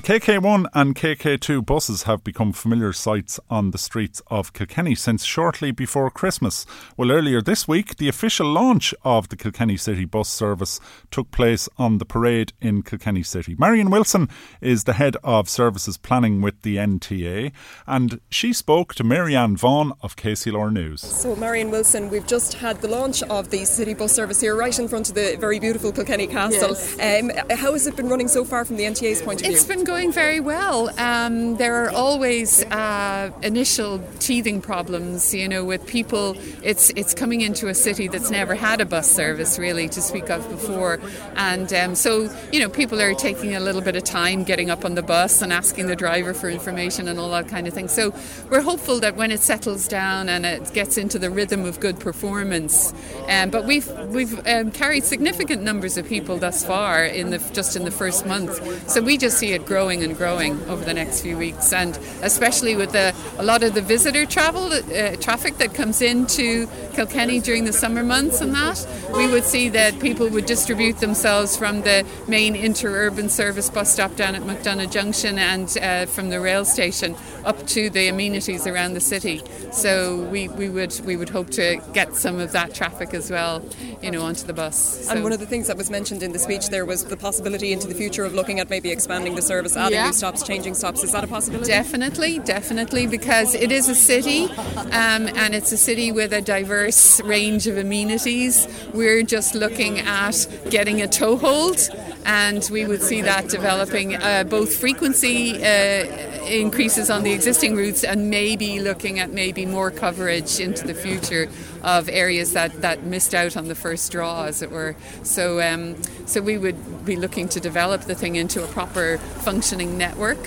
The 0.00 0.18
KK1 0.18 0.64
and 0.72 0.96
KK2 0.96 1.66
buses 1.66 2.04
have 2.04 2.24
become 2.24 2.54
familiar 2.54 2.90
sights 2.90 3.38
on 3.50 3.70
the 3.70 3.76
streets 3.76 4.22
of 4.28 4.54
Kilkenny 4.54 4.94
since 4.94 5.24
shortly 5.24 5.72
before 5.72 6.10
Christmas. 6.10 6.64
Well, 6.96 7.12
earlier 7.12 7.42
this 7.42 7.68
week, 7.68 7.98
the 7.98 8.08
official 8.08 8.46
launch 8.50 8.94
of 9.04 9.28
the 9.28 9.36
Kilkenny 9.36 9.76
City 9.76 10.06
bus 10.06 10.30
service 10.30 10.80
took 11.10 11.30
place 11.32 11.68
on 11.76 11.98
the 11.98 12.06
parade 12.06 12.54
in 12.62 12.82
Kilkenny 12.82 13.22
City. 13.22 13.54
Marian 13.58 13.90
Wilson 13.90 14.30
is 14.62 14.84
the 14.84 14.94
head 14.94 15.18
of 15.22 15.50
services 15.50 15.98
planning 15.98 16.40
with 16.40 16.62
the 16.62 16.78
NTA, 16.78 17.52
and 17.86 18.20
she 18.30 18.54
spoke 18.54 18.94
to 18.94 19.04
Mary-Ann 19.04 19.58
Vaughan 19.58 19.92
of 20.00 20.16
KCLR 20.16 20.72
News. 20.72 21.02
So, 21.02 21.36
Marian 21.36 21.70
Wilson, 21.70 22.08
we've 22.08 22.26
just 22.26 22.54
had 22.54 22.80
the 22.80 22.88
launch 22.88 23.22
of 23.24 23.50
the 23.50 23.66
city 23.66 23.92
bus 23.92 24.12
service 24.12 24.40
here, 24.40 24.56
right 24.56 24.78
in 24.78 24.88
front 24.88 25.10
of 25.10 25.14
the 25.14 25.36
very 25.38 25.60
beautiful 25.60 25.92
Kilkenny 25.92 26.26
Castle. 26.26 26.70
Yes. 26.70 27.20
Um, 27.22 27.56
how 27.58 27.72
has 27.74 27.86
it 27.86 27.96
been 27.96 28.08
running 28.08 28.28
so 28.28 28.46
far 28.46 28.64
from 28.64 28.76
the 28.76 28.84
NTA's 28.84 29.20
point 29.20 29.42
of 29.42 29.46
view? 29.46 29.54
It's 29.54 29.66
been 29.66 29.89
going 29.90 30.12
very 30.12 30.38
well. 30.38 30.88
Um, 31.00 31.56
there 31.56 31.74
are 31.84 31.90
always 31.90 32.64
uh, 32.66 33.32
initial 33.42 34.00
teething 34.20 34.60
problems, 34.60 35.34
you 35.34 35.48
know, 35.48 35.64
with 35.64 35.84
people. 35.84 36.36
It's 36.62 36.90
it's 36.90 37.12
coming 37.12 37.40
into 37.40 37.66
a 37.66 37.74
city 37.74 38.06
that's 38.06 38.30
never 38.30 38.54
had 38.54 38.80
a 38.80 38.84
bus 38.84 39.10
service 39.10 39.58
really 39.58 39.88
to 39.88 40.00
speak 40.00 40.30
of 40.30 40.48
before, 40.48 41.00
and 41.34 41.72
um, 41.72 41.96
so 41.96 42.30
you 42.52 42.60
know 42.60 42.68
people 42.68 43.02
are 43.02 43.14
taking 43.14 43.56
a 43.56 43.58
little 43.58 43.80
bit 43.80 43.96
of 43.96 44.04
time 44.04 44.44
getting 44.44 44.70
up 44.70 44.84
on 44.84 44.94
the 44.94 45.02
bus 45.02 45.42
and 45.42 45.52
asking 45.52 45.88
the 45.88 45.96
driver 45.96 46.34
for 46.34 46.48
information 46.48 47.08
and 47.08 47.18
all 47.18 47.30
that 47.32 47.48
kind 47.48 47.66
of 47.66 47.74
thing. 47.74 47.88
So 47.88 48.14
we're 48.48 48.62
hopeful 48.62 49.00
that 49.00 49.16
when 49.16 49.32
it 49.32 49.40
settles 49.40 49.88
down 49.88 50.28
and 50.28 50.46
it 50.46 50.72
gets 50.72 50.98
into 50.98 51.18
the 51.18 51.30
rhythm 51.30 51.64
of 51.64 51.80
good 51.80 51.98
performance, 51.98 52.94
um, 53.28 53.50
but 53.50 53.64
we've 53.64 53.90
we've 54.14 54.38
um, 54.46 54.70
carried 54.70 55.02
significant 55.02 55.64
numbers 55.64 55.98
of 55.98 56.06
people 56.06 56.38
thus 56.38 56.64
far 56.64 57.04
in 57.04 57.30
the 57.30 57.38
just 57.52 57.74
in 57.74 57.84
the 57.84 57.90
first 57.90 58.24
month. 58.24 58.88
So 58.88 59.02
we 59.02 59.18
just 59.18 59.36
see 59.36 59.50
it 59.50 59.66
growing 59.80 60.04
and 60.04 60.14
growing 60.14 60.60
over 60.68 60.84
the 60.84 60.92
next 60.92 61.22
few 61.22 61.38
weeks, 61.38 61.72
and 61.72 61.98
especially 62.20 62.76
with 62.76 62.92
the, 62.92 63.14
a 63.38 63.42
lot 63.42 63.62
of 63.62 63.72
the 63.72 63.80
visitor 63.80 64.26
travel 64.26 64.70
uh, 64.70 65.16
traffic 65.16 65.56
that 65.56 65.72
comes 65.72 66.02
into 66.02 66.66
Kilkenny 67.00 67.40
during 67.40 67.64
the 67.64 67.72
summer 67.72 68.02
months, 68.02 68.42
and 68.42 68.54
that 68.54 68.86
we 69.16 69.26
would 69.26 69.44
see 69.44 69.70
that 69.70 69.98
people 70.00 70.28
would 70.28 70.44
distribute 70.44 70.98
themselves 70.98 71.56
from 71.56 71.80
the 71.80 72.04
main 72.28 72.54
interurban 72.54 73.30
service 73.30 73.70
bus 73.70 73.90
stop 73.90 74.14
down 74.16 74.34
at 74.34 74.42
McDonagh 74.42 74.92
Junction 74.92 75.38
and 75.38 75.78
uh, 75.78 76.04
from 76.04 76.28
the 76.28 76.38
rail 76.38 76.62
station 76.62 77.16
up 77.46 77.66
to 77.68 77.88
the 77.88 78.08
amenities 78.08 78.66
around 78.66 78.92
the 78.92 79.00
city. 79.00 79.40
So 79.72 80.18
we, 80.24 80.48
we 80.48 80.68
would 80.68 81.00
we 81.06 81.16
would 81.16 81.30
hope 81.30 81.48
to 81.50 81.80
get 81.94 82.16
some 82.16 82.38
of 82.38 82.52
that 82.52 82.74
traffic 82.74 83.14
as 83.14 83.30
well, 83.30 83.64
you 84.02 84.10
know, 84.10 84.20
onto 84.20 84.46
the 84.46 84.52
bus. 84.52 85.06
So. 85.06 85.12
And 85.12 85.22
one 85.22 85.32
of 85.32 85.40
the 85.40 85.46
things 85.46 85.68
that 85.68 85.78
was 85.78 85.88
mentioned 85.90 86.22
in 86.22 86.32
the 86.32 86.38
speech 86.38 86.68
there 86.68 86.84
was 86.84 87.04
the 87.04 87.16
possibility 87.16 87.72
into 87.72 87.88
the 87.88 87.94
future 87.94 88.26
of 88.26 88.34
looking 88.34 88.60
at 88.60 88.68
maybe 88.68 88.90
expanding 88.90 89.36
the 89.36 89.42
service, 89.42 89.74
adding 89.74 89.94
yeah. 89.94 90.08
new 90.08 90.12
stops, 90.12 90.42
changing 90.42 90.74
stops. 90.74 91.02
Is 91.02 91.12
that 91.12 91.24
a 91.24 91.26
possibility? 91.26 91.70
Definitely, 91.70 92.40
definitely, 92.40 93.06
because 93.06 93.54
it 93.54 93.72
is 93.72 93.88
a 93.88 93.94
city, 93.94 94.44
um, 94.92 95.28
and 95.42 95.54
it's 95.54 95.72
a 95.72 95.78
city 95.78 96.12
with 96.12 96.34
a 96.34 96.42
diverse 96.42 96.89
range 97.24 97.66
of 97.66 97.76
amenities. 97.76 98.68
We're 98.92 99.22
just 99.22 99.54
looking 99.54 99.98
at 100.00 100.46
getting 100.70 101.02
a 101.02 101.08
toehold, 101.08 101.88
and 102.24 102.68
we 102.70 102.86
would 102.86 103.02
see 103.02 103.22
that 103.22 103.48
developing 103.48 104.16
uh, 104.16 104.44
both 104.44 104.74
frequency. 104.76 105.62
Uh, 105.62 106.30
increases 106.50 107.10
on 107.10 107.22
the 107.22 107.32
existing 107.32 107.76
routes 107.76 108.04
and 108.04 108.30
maybe 108.30 108.80
looking 108.80 109.18
at 109.18 109.30
maybe 109.30 109.66
more 109.66 109.90
coverage 109.90 110.58
into 110.58 110.86
the 110.86 110.94
future 110.94 111.48
of 111.82 112.08
areas 112.08 112.52
that, 112.52 112.80
that 112.80 113.04
missed 113.04 113.34
out 113.34 113.56
on 113.56 113.68
the 113.68 113.74
first 113.74 114.10
draw, 114.12 114.44
as 114.44 114.62
it 114.62 114.70
were. 114.70 114.96
So, 115.22 115.60
um, 115.60 116.02
so 116.26 116.40
we 116.40 116.58
would 116.58 117.04
be 117.04 117.16
looking 117.16 117.48
to 117.50 117.60
develop 117.60 118.02
the 118.02 118.14
thing 118.14 118.36
into 118.36 118.62
a 118.64 118.66
proper 118.68 119.18
functioning 119.18 119.96
network. 119.96 120.38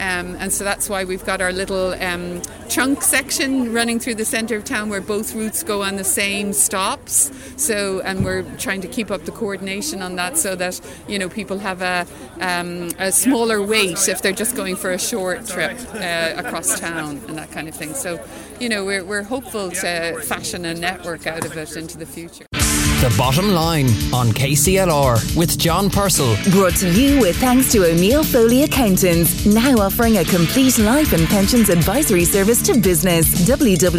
Um, 0.00 0.34
and 0.36 0.50
so 0.50 0.64
that's 0.64 0.88
why 0.88 1.04
we've 1.04 1.24
got 1.24 1.42
our 1.42 1.52
little 1.52 1.92
um, 2.02 2.40
trunk 2.70 3.02
section 3.02 3.72
running 3.74 4.00
through 4.00 4.14
the 4.14 4.24
centre 4.24 4.56
of 4.56 4.64
town 4.64 4.88
where 4.88 5.02
both 5.02 5.34
routes 5.34 5.62
go 5.62 5.82
on 5.82 5.96
the 5.96 6.04
same 6.04 6.54
stops. 6.54 7.30
So, 7.56 8.00
and 8.00 8.24
we're 8.24 8.42
trying 8.56 8.80
to 8.80 8.88
keep 8.88 9.10
up 9.10 9.26
the 9.26 9.32
coordination 9.32 10.00
on 10.00 10.16
that 10.16 10.38
so 10.38 10.56
that 10.56 10.80
you 11.06 11.18
know 11.18 11.28
people 11.28 11.58
have 11.58 11.82
a, 11.82 12.06
um, 12.40 12.90
a 12.98 13.12
smaller 13.12 13.60
wait 13.62 14.08
if 14.08 14.22
they're 14.22 14.32
just 14.32 14.56
going 14.56 14.76
for 14.76 14.90
a 14.90 14.98
short 14.98 15.46
trip 15.46 15.78
uh, 15.94 16.32
across 16.36 16.80
town 16.80 17.20
and 17.28 17.36
that 17.36 17.50
kind 17.50 17.68
of 17.68 17.74
thing. 17.74 17.92
So, 17.92 18.24
you 18.58 18.70
know, 18.70 18.84
we're, 18.84 19.04
we're 19.04 19.22
hopeful 19.22 19.70
to 19.70 20.20
fashion 20.22 20.64
a 20.64 20.72
network 20.72 21.26
out 21.26 21.44
of 21.44 21.56
it 21.56 21.76
into 21.76 21.98
the 21.98 22.06
future. 22.06 22.46
The 23.00 23.14
Bottom 23.16 23.48
Line 23.52 23.86
on 24.12 24.28
KCLR 24.28 25.34
with 25.34 25.58
John 25.58 25.88
Purcell. 25.88 26.36
Brought 26.50 26.76
to 26.80 26.92
you 26.92 27.18
with 27.18 27.34
thanks 27.38 27.72
to 27.72 27.86
O'Neill 27.90 28.22
Foley 28.22 28.64
Accountants, 28.64 29.46
now 29.46 29.74
offering 29.78 30.18
a 30.18 30.24
complete 30.26 30.76
life 30.78 31.14
and 31.14 31.26
pensions 31.28 31.70
advisory 31.70 32.26
service 32.26 32.60
to 32.60 32.78
business. 32.78 33.48
www.onf.ie. 33.48 33.92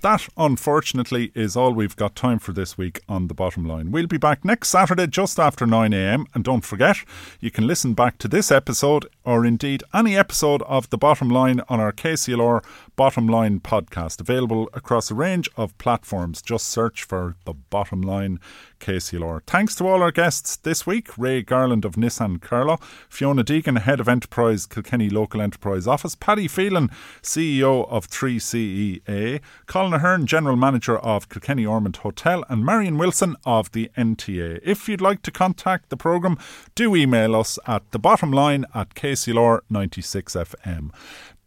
That, 0.00 0.28
unfortunately, 0.36 1.30
is 1.36 1.56
all 1.56 1.72
we've 1.72 1.94
got 1.94 2.16
time 2.16 2.40
for 2.40 2.52
this 2.52 2.76
week 2.76 3.00
on 3.08 3.28
The 3.28 3.34
Bottom 3.34 3.64
Line. 3.64 3.92
We'll 3.92 4.08
be 4.08 4.18
back 4.18 4.44
next 4.44 4.70
Saturday 4.70 5.06
just 5.06 5.38
after 5.38 5.66
9am. 5.66 6.26
And 6.34 6.42
don't 6.42 6.64
forget, 6.64 6.96
you 7.38 7.52
can 7.52 7.68
listen 7.68 7.94
back 7.94 8.18
to 8.18 8.26
this 8.26 8.50
episode 8.50 9.06
or 9.22 9.46
indeed 9.46 9.84
any 9.94 10.16
episode 10.16 10.62
of 10.62 10.90
The 10.90 10.98
Bottom 10.98 11.28
Line 11.28 11.60
on 11.68 11.78
our 11.78 11.92
KCLR 11.92 12.64
Bottom 12.96 13.28
Line 13.28 13.60
podcast, 13.60 14.20
available 14.20 14.70
across 14.72 15.10
a 15.10 15.14
range 15.14 15.50
of 15.54 15.76
platforms. 15.76 16.40
Just 16.40 16.66
search 16.68 17.02
for 17.02 17.36
The 17.44 17.52
Bottom 17.52 18.00
Line 18.00 18.40
KCLR. 18.80 19.42
Thanks 19.46 19.74
to 19.76 19.86
all 19.86 20.02
our 20.02 20.10
guests 20.10 20.56
this 20.56 20.86
week 20.86 21.10
Ray 21.18 21.42
Garland 21.42 21.84
of 21.84 21.96
Nissan 21.96 22.40
Carlow, 22.40 22.78
Fiona 23.10 23.44
Deegan, 23.44 23.78
Head 23.80 24.00
of 24.00 24.08
Enterprise 24.08 24.64
Kilkenny 24.64 25.10
Local 25.10 25.42
Enterprise 25.42 25.86
Office, 25.86 26.14
Paddy 26.14 26.48
Phelan, 26.48 26.88
CEO 27.22 27.86
of 27.90 28.08
3CEA, 28.08 29.42
Colin 29.66 29.92
Ahern, 29.92 30.24
General 30.24 30.56
Manager 30.56 30.96
of 30.98 31.28
Kilkenny 31.28 31.66
Ormonde 31.66 31.98
Hotel, 31.98 32.44
and 32.48 32.64
Marian 32.64 32.96
Wilson 32.96 33.36
of 33.44 33.72
the 33.72 33.90
NTA. 33.98 34.60
If 34.62 34.88
you'd 34.88 35.02
like 35.02 35.20
to 35.22 35.30
contact 35.30 35.90
the 35.90 35.98
programme, 35.98 36.38
do 36.74 36.96
email 36.96 37.36
us 37.36 37.58
at 37.66 37.90
the 37.90 37.98
bottom 37.98 38.32
line 38.32 38.64
at 38.74 38.94
KCLR96FM. 38.94 40.90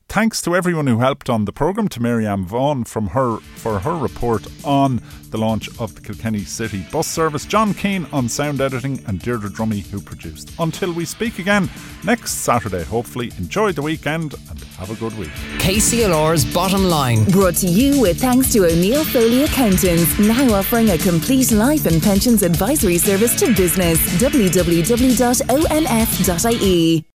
Thanks 0.09 0.41
to 0.41 0.55
everyone 0.55 0.87
who 0.87 0.97
helped 0.97 1.29
on 1.29 1.45
the 1.45 1.53
programme, 1.53 1.87
to 1.89 2.01
Mary-Ann 2.01 2.43
Vaughan 2.43 2.83
from 2.83 3.09
her 3.09 3.37
for 3.57 3.77
her 3.77 3.95
report 3.95 4.43
on 4.65 5.03
the 5.29 5.37
launch 5.37 5.69
of 5.79 5.93
the 5.93 6.01
Kilkenny 6.01 6.43
City 6.45 6.83
bus 6.91 7.05
service, 7.07 7.45
John 7.45 7.75
Keane 7.75 8.07
on 8.11 8.27
sound 8.27 8.59
editing, 8.59 9.03
and 9.05 9.21
Deirdre 9.21 9.51
Dromey 9.51 9.85
who 9.85 10.01
produced. 10.01 10.51
Until 10.57 10.91
we 10.93 11.05
speak 11.05 11.37
again 11.37 11.69
next 12.03 12.31
Saturday, 12.31 12.83
hopefully 12.83 13.31
enjoy 13.37 13.71
the 13.71 13.83
weekend 13.83 14.33
and 14.49 14.59
have 14.79 14.89
a 14.89 14.95
good 14.95 15.15
week. 15.15 15.29
KCLR's 15.59 16.43
Bottom 16.55 16.85
Line. 16.85 17.23
Brought 17.25 17.57
to 17.57 17.67
you 17.67 18.01
with 18.01 18.19
thanks 18.19 18.51
to 18.53 18.65
O'Neill 18.65 19.05
Foley 19.05 19.43
Accountants, 19.43 20.17
now 20.17 20.55
offering 20.55 20.89
a 20.89 20.97
complete 20.97 21.51
life 21.51 21.85
and 21.85 22.01
pensions 22.01 22.41
advisory 22.41 22.97
service 22.97 23.39
to 23.39 23.53
business. 23.53 23.99
www.onf.ie 24.19 25.05